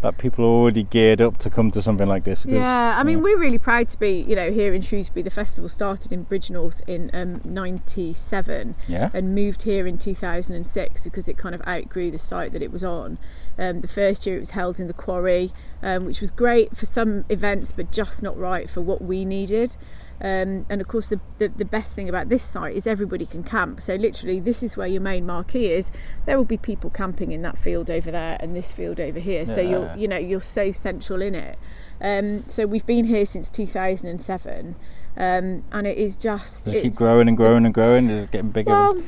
that 0.03 0.17
people 0.17 0.43
are 0.45 0.50
already 0.50 0.83
geared 0.83 1.22
up 1.22 1.38
to 1.38 1.50
come 1.50 1.72
to 1.72 1.81
something 1.81 2.07
like 2.07 2.25
this. 2.25 2.43
'cause, 2.43 2.51
Yeah, 2.51 2.95
I 2.98 3.03
mean, 3.03 3.17
yeah. 3.19 3.24
we're 3.24 3.39
really 3.39 3.57
proud 3.57 3.88
to 3.88 3.98
be, 4.00 4.24
you 4.27 4.36
know, 4.36 4.51
here 4.51 4.74
in 4.74 4.81
Shrewsbury. 4.81 5.24
The 5.24 5.29
festival 5.31 5.69
started 5.69 6.12
in 6.12 6.25
Bridgnorth 6.25 6.81
in 6.88 7.10
um, 7.13 7.39
'97 7.45 8.75
yeah, 8.88 9.10
and 9.13 9.33
moved 9.33 9.63
here 9.63 9.88
in 9.88 9.98
2006 9.98 11.05
because 11.05 11.27
it 11.27 11.38
kind 11.38 11.55
of 11.55 11.62
outgrew 11.67 12.12
the 12.12 12.17
site 12.19 12.51
that 12.53 12.62
it 12.62 12.72
was 12.72 12.83
on. 12.83 13.17
Um, 13.57 13.81
the 13.81 13.88
first 13.88 14.27
year 14.27 14.36
it 14.36 14.39
was 14.39 14.51
held 14.51 14.79
in 14.79 14.88
the 14.88 14.93
quarry, 14.93 15.51
um, 15.81 16.05
which 16.05 16.19
was 16.22 16.31
great 16.31 16.75
for 16.75 16.86
some 16.86 17.24
events, 17.29 17.72
but 17.72 17.91
just 17.91 18.22
not 18.22 18.38
right 18.38 18.69
for 18.69 18.81
what 18.81 19.01
we 19.01 19.25
needed. 19.25 19.75
Um, 20.24 20.65
and 20.70 20.80
of 20.80 20.88
course, 20.88 21.10
the, 21.10 21.20
the, 21.38 21.50
the 21.50 21.65
best 21.65 21.96
thing 21.96 22.08
about 22.08 22.30
this 22.30 22.44
site 22.44 22.77
is 22.77 22.88
everybody 22.88 23.25
can 23.25 23.44
camp. 23.44 23.82
So, 23.82 23.96
literally, 23.96 24.39
this 24.39 24.63
is 24.63 24.77
where 24.77 24.88
your 24.88 25.01
main 25.01 25.25
marquee 25.25 25.68
is. 25.70 25.92
There 26.25 26.38
will 26.38 26.46
be 26.46 26.56
people 26.56 26.89
camping 26.89 27.34
in 27.34 27.42
that 27.42 27.58
field 27.58 27.89
over 27.89 28.10
there 28.10 28.38
and 28.39 28.56
this 28.56 28.72
field 28.72 29.01
over 29.01 29.20
here. 29.20 29.46
So, 29.46 29.60
you're 29.60 29.94
you 29.98 30.08
know 30.08 30.18
you're 30.18 30.39
so 30.39 30.72
central 30.72 31.22
in 31.22 31.36
it. 31.36 31.60
Um, 32.00 32.48
so, 32.48 32.65
we've 32.65 32.86
been 32.86 33.03
here 33.06 33.25
since 33.25 33.50
2007, 33.50 34.75
um, 35.18 35.63
and 35.74 35.88
it 35.88 35.98
is 35.98 36.15
just 36.15 36.65
They 36.65 36.72
keep 36.72 36.80
it's- 36.86 36.98
growing 36.98 37.27
and 37.27 37.36
growing 37.36 37.65
and 37.65 37.74
growing. 37.74 38.10
It's 38.10 38.32
getting 38.32 38.51
bigger. 38.51 38.72
well, 38.72 39.01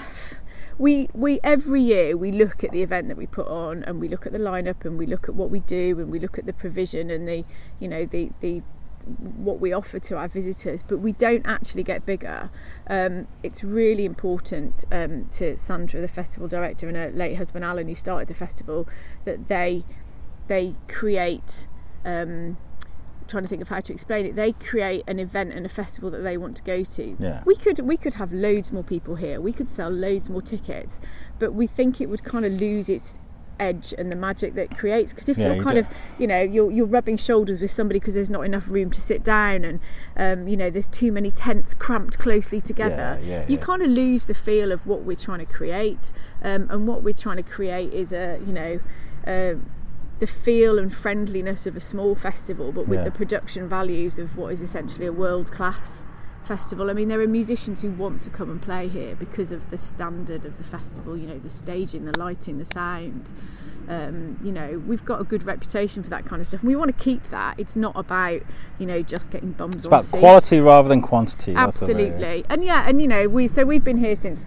we 0.79 1.09
we 1.15 1.39
every 1.45 1.81
year 1.81 2.17
we 2.17 2.33
look 2.33 2.65
at 2.65 2.73
the 2.73 2.83
event 2.83 3.07
that 3.07 3.17
we 3.17 3.27
put 3.27 3.47
on, 3.47 3.85
and 3.85 4.01
we 4.01 4.09
look 4.09 4.27
at 4.27 4.33
the 4.33 4.41
lineup, 4.41 4.85
and 4.85 4.99
we 4.99 5.07
look 5.07 5.29
at 5.29 5.37
what 5.37 5.51
we 5.51 5.61
do, 5.61 6.01
and 6.01 6.11
we 6.11 6.19
look 6.19 6.39
at 6.39 6.47
the 6.47 6.53
provision 6.53 7.09
and 7.11 7.29
the 7.29 7.45
you 7.79 7.87
know 7.87 8.05
the 8.05 8.33
the 8.41 8.63
what 9.07 9.61
we 9.61 9.73
offer 9.73 9.99
to 9.99 10.17
our 10.17 10.29
visitors, 10.29 10.83
but 10.83 10.99
we 10.99 11.13
don't 11.13 11.47
actually 11.47 11.83
get 11.83 12.07
bigger. 12.07 12.51
Um, 12.89 13.27
it's 13.43 13.63
really 13.63 14.05
important 14.05 14.85
um, 14.91 15.27
to 15.33 15.57
Sandra, 15.57 16.01
the 16.01 16.09
festival 16.09 16.49
director, 16.49 16.89
and 16.89 16.97
her 16.97 17.11
late 17.11 17.37
husband 17.37 17.65
Alan, 17.65 17.89
who 17.89 17.95
started 17.95 18.29
the 18.29 18.35
festival, 18.35 18.89
that 19.25 19.49
they 19.49 19.85
they 20.49 20.75
create. 20.89 21.67
Um, 22.05 22.57
trying 23.27 23.43
to 23.43 23.49
think 23.49 23.63
of 23.63 23.69
how 23.71 23.81
to 23.81 23.91
explain 23.91 24.27
it 24.27 24.37
they 24.37 24.53
create 24.53 25.03
an 25.07 25.19
event 25.19 25.51
and 25.51 25.65
a 25.65 25.69
festival 25.71 26.11
that 26.11 26.19
they 26.19 26.37
want 26.37 26.55
to 26.55 26.63
go 26.63 26.85
to 26.85 27.17
Yeah. 27.19 27.43
we 27.47 27.57
could 27.57 27.79
we 27.81 27.97
could 27.97 28.13
have 28.15 28.35
loads 28.35 28.71
more 28.71 28.83
people 28.85 29.15
here 29.15 29.41
we 29.41 29.51
could 29.51 29.67
sell 29.67 29.89
loads 29.89 30.29
more 30.29 30.43
tickets 30.43 31.01
but 31.39 31.55
we 31.55 31.67
think 31.67 32.03
it 32.03 32.11
would 32.11 32.23
kind 32.23 32.45
of 32.45 32.53
lose 32.53 32.91
its 32.91 33.19
edge 33.59 33.95
and 33.97 34.11
the 34.11 34.17
magic 34.17 34.55
that 34.55 34.77
creates. 34.77 35.13
Because 35.13 35.29
if 35.29 35.39
Yeah, 35.39 35.47
you're 35.47 35.57
you 35.57 35.63
kind 35.63 35.79
of 35.79 35.89
you 36.19 36.27
know 36.27 36.41
you're, 36.41 36.71
you're 36.71 36.87
rubbing 36.87 37.17
shoulders 37.17 37.61
with 37.61 37.71
somebody 37.71 38.01
because 38.01 38.15
there's 38.15 38.31
not 38.31 38.43
enough 38.43 38.69
room 38.69 38.91
to 38.91 39.01
sit 39.01 39.23
down 39.23 39.65
and 39.65 39.81
um, 40.17 40.49
you 40.49 40.57
know 40.57 40.71
there's 40.71 40.89
too 40.89 41.13
many 41.13 41.31
tents 41.31 41.75
cramped 41.75 42.19
closely 42.19 42.61
together 42.61 43.19
Yeah, 43.23 43.41
yeah, 43.41 43.45
you 43.49 43.59
kind 43.59 43.83
of 43.83 43.89
lose 43.89 44.27
the 44.27 44.35
feel 44.35 44.73
of 44.73 44.87
what 44.87 45.03
we're 45.03 45.17
trying 45.17 45.45
to 45.45 45.53
create 45.53 46.13
um, 46.43 46.69
and 46.71 46.87
what 46.87 47.03
we're 47.03 47.15
trying 47.15 47.37
to 47.37 47.43
create 47.43 47.93
is 47.93 48.13
a 48.13 48.41
you 48.47 48.53
know 48.53 48.81
uh, 49.27 49.55
the 50.19 50.27
feel 50.27 50.79
and 50.79 50.95
friendliness 50.95 51.67
of 51.67 51.75
a 51.77 51.81
small 51.81 52.15
festival, 52.15 52.71
but 52.71 52.87
with 52.87 53.05
the 53.05 53.11
production 53.11 53.69
values 53.69 54.19
of 54.19 54.37
what 54.37 54.53
is 54.53 54.61
essentially 54.61 55.07
a 55.07 55.13
world 55.13 55.51
class 55.51 56.05
festival. 56.45 56.91
I 56.91 56.93
mean, 56.93 57.09
there 57.09 57.21
are 57.21 57.27
musicians 57.27 57.83
who 57.83 57.91
want 57.91 58.21
to 58.23 58.31
come 58.31 58.51
and 58.51 58.61
play 58.61 58.89
here 58.89 59.17
because 59.17 59.53
of 59.53 59.71
the 59.71 59.79
standard 59.79 60.45
of 60.45 60.59
the 60.59 60.65
festival, 60.65 61.17
you 61.17 61.27
know, 61.27 61.39
the 61.39 61.51
staging, 61.51 62.05
the 62.05 62.19
lighting, 62.19 62.59
the 62.59 62.65
sound. 62.65 63.33
Um, 63.89 64.39
you 64.43 64.53
know, 64.53 64.83
we've 64.87 65.05
got 65.05 65.21
a 65.21 65.25
good 65.25 65.43
reputation 65.43 66.03
for 66.03 66.11
that 66.11 66.25
kind 66.25 66.41
of 66.41 66.47
stuff, 66.47 66.61
and 66.61 66.69
we 66.69 66.77
want 66.77 66.97
to 66.97 67.05
keep 67.05 67.25
that. 67.25 67.59
It's 67.59 67.77
not 67.77 67.93
about, 67.97 68.41
you 68.79 68.87
know, 68.87 69.03
just 69.03 69.31
getting 69.31 69.53
bums 69.53 69.77
it's 69.77 69.85
on 69.85 69.91
about 69.91 70.05
seats. 70.05 70.21
quality 70.21 70.61
rather 70.61 70.89
than 70.89 71.03
quantity. 71.03 71.53
that's 71.53 71.81
what 71.83 71.89
they- 71.97 72.07
Absolutely, 72.07 72.45
and 72.49 72.65
yeah, 72.65 72.85
and 72.89 73.03
you 73.03 73.09
know, 73.09 73.29
we 73.29 73.47
so 73.47 73.65
we've 73.65 73.85
been 73.85 73.99
here 73.99 74.17
since 74.17 74.47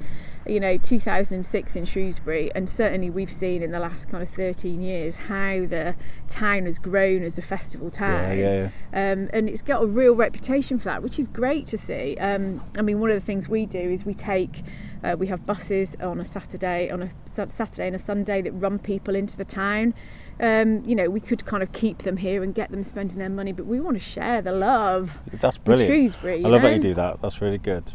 you 0.49 0.59
know 0.59 0.77
2006 0.77 1.75
in 1.75 1.85
Shrewsbury, 1.85 2.51
and 2.55 2.69
certainly 2.69 3.09
we've 3.09 3.31
seen 3.31 3.61
in 3.61 3.71
the 3.71 3.79
last 3.79 4.09
kind 4.09 4.23
of 4.23 4.29
13 4.29 4.81
years 4.81 5.15
how 5.15 5.65
the 5.65 5.95
town 6.27 6.65
has 6.65 6.79
grown 6.79 7.23
as 7.23 7.37
a 7.37 7.41
festival 7.41 7.89
town. 7.89 8.37
Yeah, 8.37 8.69
yeah, 8.93 9.11
Um, 9.11 9.29
and 9.33 9.49
it's 9.49 9.61
got 9.61 9.83
a 9.83 9.85
real 9.85 10.15
reputation 10.15 10.77
for 10.77 10.85
that, 10.85 11.03
which 11.03 11.19
is 11.19 11.27
great 11.27 11.67
to 11.67 11.77
see. 11.77 12.17
Um, 12.17 12.63
I 12.77 12.81
mean, 12.81 12.99
one 12.99 13.09
of 13.09 13.15
the 13.15 13.21
things 13.21 13.49
we 13.49 13.65
do 13.65 13.79
is 13.79 14.05
we 14.05 14.13
take, 14.13 14.63
uh, 15.03 15.15
we 15.17 15.27
have 15.27 15.45
buses 15.45 15.95
on 16.01 16.19
a 16.19 16.25
Saturday, 16.25 16.89
on 16.89 17.01
a 17.03 17.09
Saturday 17.25 17.87
and 17.87 17.95
a 17.95 17.99
Sunday 17.99 18.41
that 18.41 18.51
run 18.51 18.79
people 18.79 19.15
into 19.15 19.37
the 19.37 19.45
town. 19.45 19.93
Um, 20.39 20.83
you 20.85 20.95
know, 20.95 21.09
we 21.09 21.19
could 21.19 21.45
kind 21.45 21.63
of 21.63 21.71
keep 21.71 21.99
them 21.99 22.17
here 22.17 22.43
and 22.43 22.53
get 22.53 22.69
them 22.69 22.83
spending 22.83 23.17
their 23.17 23.29
money, 23.29 23.51
but 23.51 23.65
we 23.65 23.79
want 23.79 23.97
to 23.97 24.03
share 24.03 24.41
the 24.41 24.51
love 24.51 25.19
That's 25.33 25.57
brilliant. 25.57 25.91
Shrewsbury. 25.91 26.45
I 26.45 26.47
love 26.47 26.61
know? 26.61 26.69
that 26.69 26.75
you 26.75 26.81
do 26.81 26.93
that. 26.93 27.21
That's 27.21 27.41
really 27.41 27.57
good. 27.57 27.91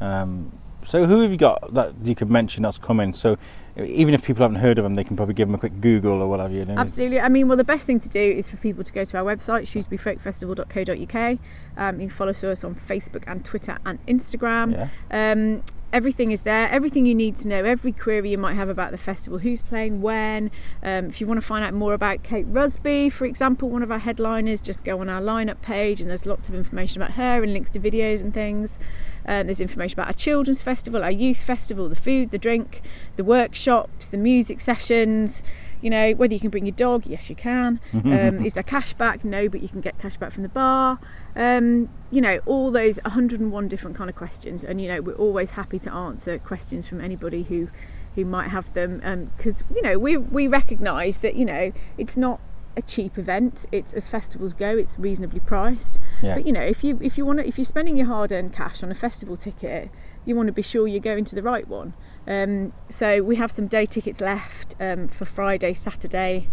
Um, 0.00 0.52
so, 0.84 1.06
who 1.06 1.20
have 1.20 1.30
you 1.30 1.36
got 1.36 1.74
that 1.74 1.94
you 2.02 2.14
could 2.14 2.30
mention 2.30 2.62
that's 2.62 2.78
coming? 2.78 3.12
So, 3.12 3.36
even 3.76 4.14
if 4.14 4.22
people 4.22 4.42
haven't 4.42 4.60
heard 4.60 4.78
of 4.78 4.84
them, 4.84 4.94
they 4.94 5.04
can 5.04 5.16
probably 5.16 5.34
give 5.34 5.48
them 5.48 5.54
a 5.54 5.58
quick 5.58 5.80
Google 5.80 6.22
or 6.22 6.28
whatever. 6.28 6.52
You 6.52 6.64
know. 6.64 6.74
Absolutely. 6.74 7.20
I 7.20 7.28
mean, 7.28 7.48
well, 7.48 7.56
the 7.56 7.64
best 7.64 7.86
thing 7.86 8.00
to 8.00 8.08
do 8.08 8.20
is 8.20 8.50
for 8.50 8.56
people 8.56 8.84
to 8.84 8.92
go 8.92 9.04
to 9.04 9.18
our 9.18 9.24
website, 9.24 9.62
shrewsburyfolkfestival.co.uk. 9.62 11.38
Um, 11.76 12.00
you 12.00 12.08
can 12.08 12.16
follow 12.16 12.30
us 12.30 12.64
on 12.64 12.74
Facebook 12.74 13.24
and 13.26 13.44
Twitter 13.44 13.78
and 13.84 14.04
Instagram. 14.06 14.72
Yeah. 15.10 15.32
Um, 15.32 15.62
everything 15.94 16.32
is 16.32 16.40
there. 16.40 16.68
Everything 16.70 17.06
you 17.06 17.14
need 17.14 17.36
to 17.36 17.48
know. 17.48 17.64
Every 17.64 17.92
query 17.92 18.30
you 18.30 18.38
might 18.38 18.54
have 18.54 18.68
about 18.68 18.90
the 18.90 18.98
festival. 18.98 19.38
Who's 19.38 19.62
playing 19.62 20.02
when. 20.02 20.50
Um, 20.82 21.06
if 21.06 21.20
you 21.20 21.26
want 21.28 21.40
to 21.40 21.46
find 21.46 21.64
out 21.64 21.72
more 21.72 21.94
about 21.94 22.24
Kate 22.24 22.52
Rusby, 22.52 23.12
for 23.12 23.24
example, 23.24 23.70
one 23.70 23.82
of 23.82 23.92
our 23.92 24.00
headliners, 24.00 24.60
just 24.60 24.82
go 24.82 25.00
on 25.00 25.08
our 25.08 25.22
lineup 25.22 25.62
page 25.62 26.00
and 26.00 26.10
there's 26.10 26.26
lots 26.26 26.48
of 26.48 26.54
information 26.54 27.00
about 27.00 27.14
her 27.14 27.42
and 27.44 27.52
links 27.52 27.70
to 27.70 27.80
videos 27.80 28.20
and 28.22 28.34
things. 28.34 28.78
Um, 29.24 29.46
there's 29.46 29.60
information 29.60 29.94
about 29.94 30.08
our 30.08 30.14
children's 30.14 30.62
festival, 30.62 31.04
our 31.04 31.12
youth 31.12 31.38
festival, 31.38 31.88
the 31.88 31.96
food, 31.96 32.32
the 32.32 32.38
drink, 32.38 32.82
the 33.14 33.24
workshops, 33.24 34.08
the 34.08 34.18
music 34.18 34.60
sessions. 34.60 35.44
You 35.84 35.90
know, 35.90 36.12
whether 36.12 36.32
you 36.32 36.40
can 36.40 36.48
bring 36.48 36.64
your 36.64 36.74
dog, 36.74 37.04
yes, 37.04 37.28
you 37.28 37.36
can. 37.36 37.78
Um, 37.92 38.44
is 38.46 38.54
there 38.54 38.62
cash 38.62 38.94
back? 38.94 39.22
No, 39.22 39.50
but 39.50 39.60
you 39.60 39.68
can 39.68 39.82
get 39.82 39.98
cash 39.98 40.16
back 40.16 40.32
from 40.32 40.42
the 40.42 40.48
bar. 40.48 40.98
Um, 41.36 41.90
you 42.10 42.22
know, 42.22 42.40
all 42.46 42.70
those 42.70 42.98
101 43.04 43.68
different 43.68 43.94
kind 43.94 44.08
of 44.08 44.16
questions, 44.16 44.64
and 44.64 44.80
you 44.80 44.88
know, 44.88 45.02
we're 45.02 45.14
always 45.16 45.50
happy 45.52 45.78
to 45.80 45.92
answer 45.92 46.38
questions 46.38 46.86
from 46.86 47.02
anybody 47.02 47.42
who 47.42 47.68
who 48.14 48.24
might 48.24 48.48
have 48.48 48.72
them 48.72 49.30
because 49.36 49.62
you 49.74 49.82
know 49.82 49.98
we 49.98 50.16
we 50.16 50.46
recognise 50.48 51.18
that 51.18 51.34
you 51.34 51.44
know 51.44 51.72
it's 51.98 52.16
not 52.16 52.40
a 52.76 52.82
cheap 52.82 53.18
event. 53.18 53.66
It's 53.70 53.92
as 53.92 54.08
festivals 54.08 54.54
go, 54.54 54.76
it's 54.76 54.98
reasonably 54.98 55.40
priced. 55.40 56.00
Yeah. 56.22 56.34
But 56.36 56.46
you 56.46 56.52
know, 56.52 56.62
if 56.62 56.82
you 56.82 56.98
if 57.02 57.18
you 57.18 57.26
want 57.26 57.40
to, 57.40 57.46
if 57.46 57.58
you're 57.58 57.64
spending 57.64 57.96
your 57.96 58.06
hard-earned 58.06 58.52
cash 58.52 58.82
on 58.82 58.90
a 58.90 58.94
festival 58.94 59.36
ticket, 59.36 59.90
you 60.24 60.34
want 60.34 60.46
to 60.46 60.52
be 60.52 60.62
sure 60.62 60.88
you're 60.88 61.00
going 61.00 61.24
to 61.24 61.34
the 61.34 61.42
right 61.42 61.68
one. 61.68 61.94
Um, 62.26 62.72
so 62.88 63.22
we 63.22 63.36
have 63.36 63.50
some 63.50 63.66
day 63.66 63.86
tickets 63.86 64.20
left 64.20 64.74
um, 64.80 65.08
for 65.08 65.24
Friday, 65.24 65.74
Saturday, 65.74 66.48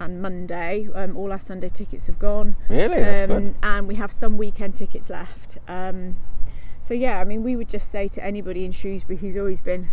and 0.00 0.20
Monday. 0.20 0.88
Um, 0.94 1.16
all 1.16 1.30
our 1.30 1.38
Sunday 1.38 1.68
tickets 1.68 2.06
have 2.08 2.18
gone, 2.18 2.56
Really, 2.68 3.00
that's 3.00 3.30
um, 3.30 3.40
good. 3.44 3.54
and 3.62 3.88
we 3.88 3.94
have 3.96 4.10
some 4.10 4.36
weekend 4.36 4.74
tickets 4.74 5.08
left. 5.10 5.58
Um, 5.68 6.16
so 6.80 6.94
yeah, 6.94 7.20
I 7.20 7.24
mean, 7.24 7.44
we 7.44 7.54
would 7.54 7.68
just 7.68 7.90
say 7.90 8.08
to 8.08 8.24
anybody 8.24 8.64
in 8.64 8.72
Shrewsbury 8.72 9.18
who's 9.18 9.36
always 9.36 9.60
been 9.60 9.88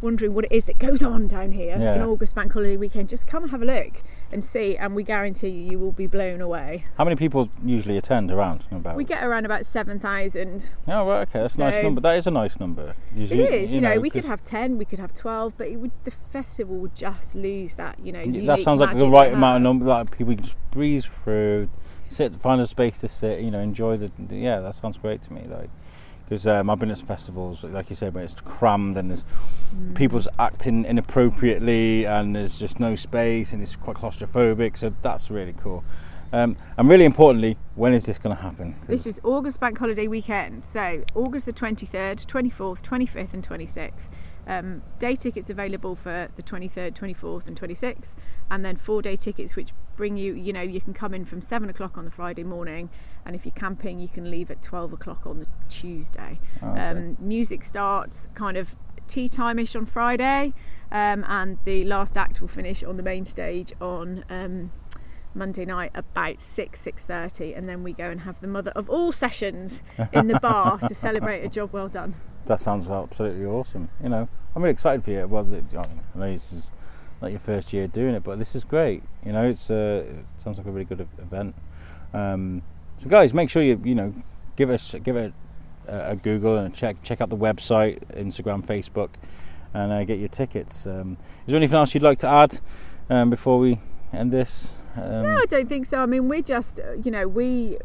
wondering 0.00 0.34
what 0.34 0.44
it 0.44 0.52
is 0.52 0.64
that 0.66 0.78
goes 0.78 1.02
on 1.02 1.26
down 1.26 1.52
here 1.52 1.76
Yeah. 1.78 1.94
in 1.96 2.02
August 2.02 2.34
Bank 2.34 2.52
Holiday 2.52 2.76
weekend, 2.76 3.08
just 3.08 3.26
come 3.26 3.42
and 3.44 3.50
have 3.50 3.62
a 3.62 3.64
look 3.64 4.02
and 4.32 4.42
see, 4.44 4.76
and 4.76 4.94
we 4.94 5.02
guarantee 5.02 5.48
you, 5.48 5.70
you 5.72 5.78
will 5.78 5.92
be 5.92 6.06
blown 6.06 6.40
away. 6.40 6.84
How 6.98 7.04
many 7.04 7.16
people 7.16 7.48
usually 7.64 7.96
attend 7.96 8.30
around? 8.30 8.64
About. 8.70 8.96
We 8.96 9.04
get 9.04 9.22
around 9.24 9.44
about 9.44 9.64
seven 9.66 9.98
thousand. 9.98 10.70
Oh, 10.88 11.06
right, 11.06 11.22
okay, 11.28 11.40
that's 11.40 11.54
a 11.56 11.60
nice 11.60 11.82
number. 11.82 12.00
That 12.00 12.16
is 12.18 12.26
a 12.26 12.30
nice 12.30 12.58
number. 12.60 12.82
It 12.82 12.94
Usually, 13.16 13.42
is, 13.44 13.74
you, 13.74 13.80
know, 13.80 13.98
we 14.00 14.10
could 14.10 14.24
have 14.24 14.42
ten, 14.44 14.78
we 14.78 14.84
could 14.84 14.98
have 14.98 15.14
twelve, 15.14 15.54
but 15.56 15.68
it 15.68 15.76
would 15.76 15.92
the 16.04 16.10
festival 16.10 16.76
would 16.76 16.94
just 16.94 17.34
lose 17.34 17.76
that, 17.76 17.98
you 18.02 18.12
know. 18.12 18.24
That 18.46 18.60
sounds 18.60 18.80
like 18.80 18.96
the 18.96 19.08
right 19.08 19.32
amount 19.32 19.58
of 19.58 19.62
number. 19.62 19.84
Like 19.86 20.16
people 20.16 20.34
can 20.34 20.44
just 20.44 20.56
breeze 20.70 21.06
through, 21.06 21.68
sit, 22.10 22.34
find 22.36 22.60
a 22.60 22.66
space 22.66 22.98
to 22.98 23.08
sit. 23.08 23.40
You 23.40 23.50
know, 23.50 23.60
enjoy 23.60 23.96
the. 23.96 24.10
the- 24.18 24.36
yeah, 24.36 24.60
that 24.60 24.74
sounds 24.74 24.98
great 24.98 25.22
to 25.22 25.32
me. 25.32 25.46
Like, 25.48 25.70
because 26.28 26.46
um, 26.46 26.68
I've 26.68 26.78
been 26.80 26.90
at 26.90 26.98
festivals, 26.98 27.62
like 27.62 27.88
you 27.88 27.96
said, 27.96 28.12
where 28.14 28.24
it's 28.24 28.34
crammed 28.34 28.96
and 28.98 29.10
there's 29.10 29.24
Mm. 29.74 29.94
people's 29.96 30.28
acting 30.38 30.84
inappropriately 30.84 32.04
and 32.06 32.34
there's 32.36 32.56
just 32.58 32.78
no 32.78 32.94
space 32.94 33.52
and 33.52 33.60
it's 33.60 33.74
quite 33.74 33.96
claustrophobic. 33.96 34.78
So 34.78 34.94
that's 35.02 35.28
really 35.30 35.54
cool. 35.54 35.82
Um, 36.32 36.56
and 36.76 36.88
really 36.88 37.04
importantly, 37.04 37.56
when 37.74 37.92
is 37.92 38.06
this 38.06 38.18
going 38.18 38.36
to 38.36 38.42
happen? 38.42 38.76
This 38.86 39.06
is 39.06 39.20
August 39.24 39.58
Bank 39.60 39.78
Holiday 39.78 40.06
weekend, 40.08 40.64
so 40.64 41.04
August 41.14 41.46
the 41.46 41.52
23rd, 41.52 42.24
24th, 42.26 42.82
25th, 42.82 43.34
and 43.34 43.46
26th. 43.46 44.08
Um, 44.48 44.82
day 45.00 45.16
tickets 45.16 45.50
available 45.50 45.96
for 45.96 46.28
the 46.36 46.42
23rd, 46.42 46.94
24th, 46.94 47.46
and 47.48 47.58
26th, 47.60 48.14
and 48.50 48.64
then 48.64 48.76
four 48.76 49.02
day 49.02 49.16
tickets, 49.16 49.56
which 49.56 49.72
bring 49.96 50.16
you, 50.16 50.34
you 50.34 50.52
know, 50.52 50.62
you 50.62 50.80
can 50.80 50.94
come 50.94 51.14
in 51.14 51.24
from 51.24 51.40
7 51.40 51.68
o'clock 51.68 51.96
on 51.96 52.04
the 52.04 52.10
Friday 52.10 52.44
morning, 52.44 52.90
and 53.24 53.34
if 53.34 53.44
you're 53.44 53.54
camping, 53.54 53.98
you 53.98 54.08
can 54.08 54.30
leave 54.30 54.50
at 54.50 54.62
12 54.62 54.92
o'clock 54.92 55.26
on 55.26 55.40
the 55.40 55.46
Tuesday. 55.68 56.38
Okay. 56.62 56.80
Um, 56.80 57.16
music 57.18 57.64
starts 57.64 58.28
kind 58.34 58.56
of 58.56 58.76
tea 59.08 59.28
time 59.28 59.58
ish 59.58 59.74
on 59.74 59.86
Friday, 59.86 60.52
um, 60.92 61.24
and 61.26 61.58
the 61.64 61.84
last 61.84 62.16
act 62.16 62.40
will 62.40 62.48
finish 62.48 62.84
on 62.84 62.96
the 62.96 63.02
main 63.02 63.24
stage 63.24 63.72
on. 63.80 64.24
Um, 64.30 64.70
Monday 65.34 65.66
night 65.66 65.90
about 65.94 66.40
six 66.40 66.80
six 66.80 67.04
thirty, 67.04 67.52
and 67.52 67.68
then 67.68 67.82
we 67.82 67.92
go 67.92 68.08
and 68.08 68.22
have 68.22 68.40
the 68.40 68.46
mother 68.46 68.70
of 68.70 68.88
all 68.88 69.12
sessions 69.12 69.82
in 70.10 70.28
the 70.28 70.40
bar 70.40 70.78
to 70.78 70.94
celebrate 70.94 71.42
a 71.42 71.48
job 71.50 71.74
well 71.74 71.88
done. 71.88 72.14
That 72.46 72.58
sounds 72.58 72.88
absolutely 72.88 73.44
awesome. 73.44 73.90
You 74.02 74.08
know, 74.08 74.28
I'm 74.54 74.62
really 74.62 74.72
excited 74.72 75.04
for 75.04 75.10
you. 75.10 75.26
Well, 75.26 75.44
the, 75.44 75.58
I 75.78 76.18
know 76.18 76.32
this 76.32 76.54
is 76.54 76.70
not 77.22 77.30
your 77.30 77.40
first 77.40 77.72
year 77.72 77.86
doing 77.86 78.14
it, 78.14 78.22
but 78.22 78.38
this 78.38 78.54
is 78.54 78.64
great. 78.64 79.02
You 79.24 79.32
know, 79.32 79.48
it's 79.48 79.70
uh, 79.70 80.04
it 80.06 80.40
sounds 80.40 80.58
like 80.58 80.66
a 80.66 80.70
really 80.70 80.84
good 80.84 81.06
event. 81.18 81.54
Um, 82.12 82.62
so, 82.98 83.08
guys, 83.08 83.34
make 83.34 83.50
sure 83.50 83.62
you 83.62 83.80
you 83.84 83.94
know 83.94 84.14
give 84.56 84.70
us 84.70 84.94
give 85.02 85.16
it 85.16 85.32
a, 85.86 86.10
a 86.10 86.16
Google 86.16 86.56
and 86.56 86.74
check 86.74 87.02
check 87.02 87.20
out 87.20 87.28
the 87.30 87.36
website, 87.36 87.98
Instagram, 88.16 88.64
Facebook, 88.64 89.10
and 89.74 89.92
uh, 89.92 90.04
get 90.04 90.18
your 90.18 90.28
tickets. 90.28 90.86
Um, 90.86 91.18
is 91.46 91.52
there 91.52 91.56
anything 91.56 91.76
else 91.76 91.94
you'd 91.94 92.02
like 92.02 92.18
to 92.18 92.28
add 92.28 92.60
um, 93.10 93.30
before 93.30 93.58
we 93.58 93.80
end 94.12 94.32
this? 94.32 94.74
Um, 94.96 95.22
No, 95.22 95.36
I 95.36 95.46
don't 95.46 95.68
think 95.68 95.86
so. 95.86 96.02
I 96.02 96.06
mean, 96.06 96.28
we're 96.28 96.42
just, 96.42 96.80
uh, 96.80 96.92
you 97.02 97.10
know, 97.10 97.28
we 97.28 97.76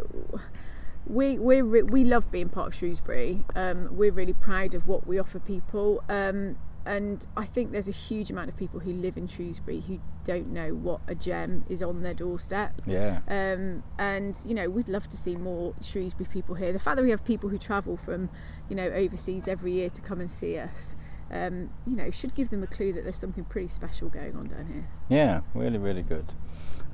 we 1.06 1.38
we 1.38 1.62
we 1.62 2.04
love 2.04 2.32
being 2.32 2.50
part 2.50 2.68
of 2.68 2.76
Shrewsbury. 2.76 3.44
Um, 3.56 3.90
we're 3.92 4.14
really 4.14 4.34
proud 4.34 4.74
of 4.74 4.88
what 4.88 5.06
we 5.06 5.20
offer 5.20 5.40
people. 5.40 6.04
Um, 6.08 6.58
and 6.86 7.26
I 7.38 7.46
think 7.46 7.72
there's 7.72 7.88
a 7.88 7.94
huge 7.94 8.30
amount 8.30 8.50
of 8.50 8.58
people 8.58 8.80
who 8.80 8.92
live 8.94 9.18
in 9.18 9.28
Shrewsbury 9.28 9.82
who 9.82 10.00
don't 10.24 10.52
know 10.52 10.70
what 10.70 11.02
a 11.08 11.16
gem 11.16 11.66
is 11.70 11.82
on 11.82 12.04
their 12.04 12.14
doorstep. 12.14 12.82
yeah. 12.86 13.20
Um, 13.28 13.84
and 13.98 14.42
you 14.46 14.54
know 14.54 14.70
we'd 14.70 14.90
love 14.90 15.08
to 15.10 15.18
see 15.18 15.36
more 15.36 15.74
Shrewsbury 15.82 16.28
people 16.32 16.56
here. 16.56 16.74
The 16.74 16.80
fact 16.80 16.98
that 16.98 17.04
we 17.04 17.12
have 17.12 17.24
people 17.24 17.50
who 17.50 17.58
travel 17.58 17.98
from 17.98 18.30
you 18.70 18.76
know 18.76 18.88
overseas 18.88 19.48
every 19.48 19.74
year 19.74 19.90
to 19.90 20.02
come 20.02 20.22
and 20.22 20.32
see 20.32 20.58
us, 20.58 20.96
um, 21.32 21.70
you 21.88 21.96
know, 21.96 22.12
should 22.12 22.36
give 22.36 22.50
them 22.50 22.64
a 22.64 22.68
clue 22.68 22.92
that 22.94 23.04
there's 23.04 23.16
something 23.16 23.46
pretty 23.46 23.68
special 23.68 24.10
going 24.10 24.36
on 24.36 24.48
down 24.48 24.68
here. 24.68 24.88
Yeah, 25.10 25.42
really, 25.54 25.78
really 25.78 26.04
good. 26.04 26.34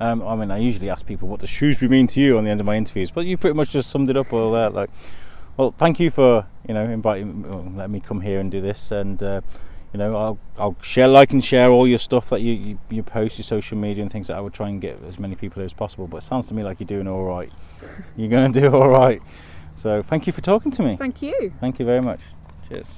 Um, 0.00 0.22
I 0.22 0.36
mean, 0.36 0.50
I 0.50 0.58
usually 0.58 0.88
ask 0.88 1.04
people 1.04 1.26
what 1.28 1.40
does 1.40 1.50
Shrewsbury 1.50 1.88
mean 1.88 2.06
to 2.08 2.20
you 2.20 2.38
on 2.38 2.44
the 2.44 2.50
end 2.50 2.60
of 2.60 2.66
my 2.66 2.76
interviews, 2.76 3.10
but 3.10 3.26
you 3.26 3.36
pretty 3.36 3.56
much 3.56 3.70
just 3.70 3.90
summed 3.90 4.10
it 4.10 4.16
up 4.16 4.32
all 4.32 4.52
there. 4.52 4.70
Like, 4.70 4.90
well, 5.56 5.74
thank 5.76 5.98
you 5.98 6.10
for 6.10 6.46
you 6.66 6.74
know 6.74 6.84
inviting, 6.84 7.42
well, 7.42 7.66
letting 7.74 7.92
me 7.92 8.00
come 8.00 8.20
here 8.20 8.38
and 8.38 8.50
do 8.50 8.60
this, 8.60 8.92
and 8.92 9.20
uh, 9.22 9.40
you 9.92 9.98
know, 9.98 10.16
I'll 10.16 10.38
I'll 10.58 10.76
share, 10.82 11.08
like, 11.08 11.32
and 11.32 11.44
share 11.44 11.70
all 11.70 11.88
your 11.88 11.98
stuff 11.98 12.28
that 12.30 12.40
you, 12.40 12.52
you 12.52 12.78
you 12.90 13.02
post, 13.02 13.38
your 13.38 13.44
social 13.44 13.78
media 13.78 14.02
and 14.02 14.12
things 14.12 14.28
that 14.28 14.36
I 14.36 14.40
would 14.40 14.52
try 14.52 14.68
and 14.68 14.80
get 14.80 15.02
as 15.04 15.18
many 15.18 15.34
people 15.34 15.62
as 15.62 15.72
possible. 15.72 16.06
But 16.06 16.18
it 16.18 16.22
sounds 16.22 16.46
to 16.48 16.54
me 16.54 16.62
like 16.62 16.80
you're 16.80 16.86
doing 16.86 17.08
all 17.08 17.24
right. 17.24 17.50
you're 18.16 18.28
going 18.28 18.52
to 18.52 18.60
do 18.60 18.74
all 18.74 18.88
right. 18.88 19.22
So, 19.76 20.02
thank 20.02 20.26
you 20.26 20.32
for 20.32 20.40
talking 20.40 20.72
to 20.72 20.82
me. 20.82 20.96
Thank 20.96 21.22
you. 21.22 21.52
Thank 21.60 21.78
you 21.78 21.86
very 21.86 22.02
much. 22.02 22.20
Cheers. 22.68 22.90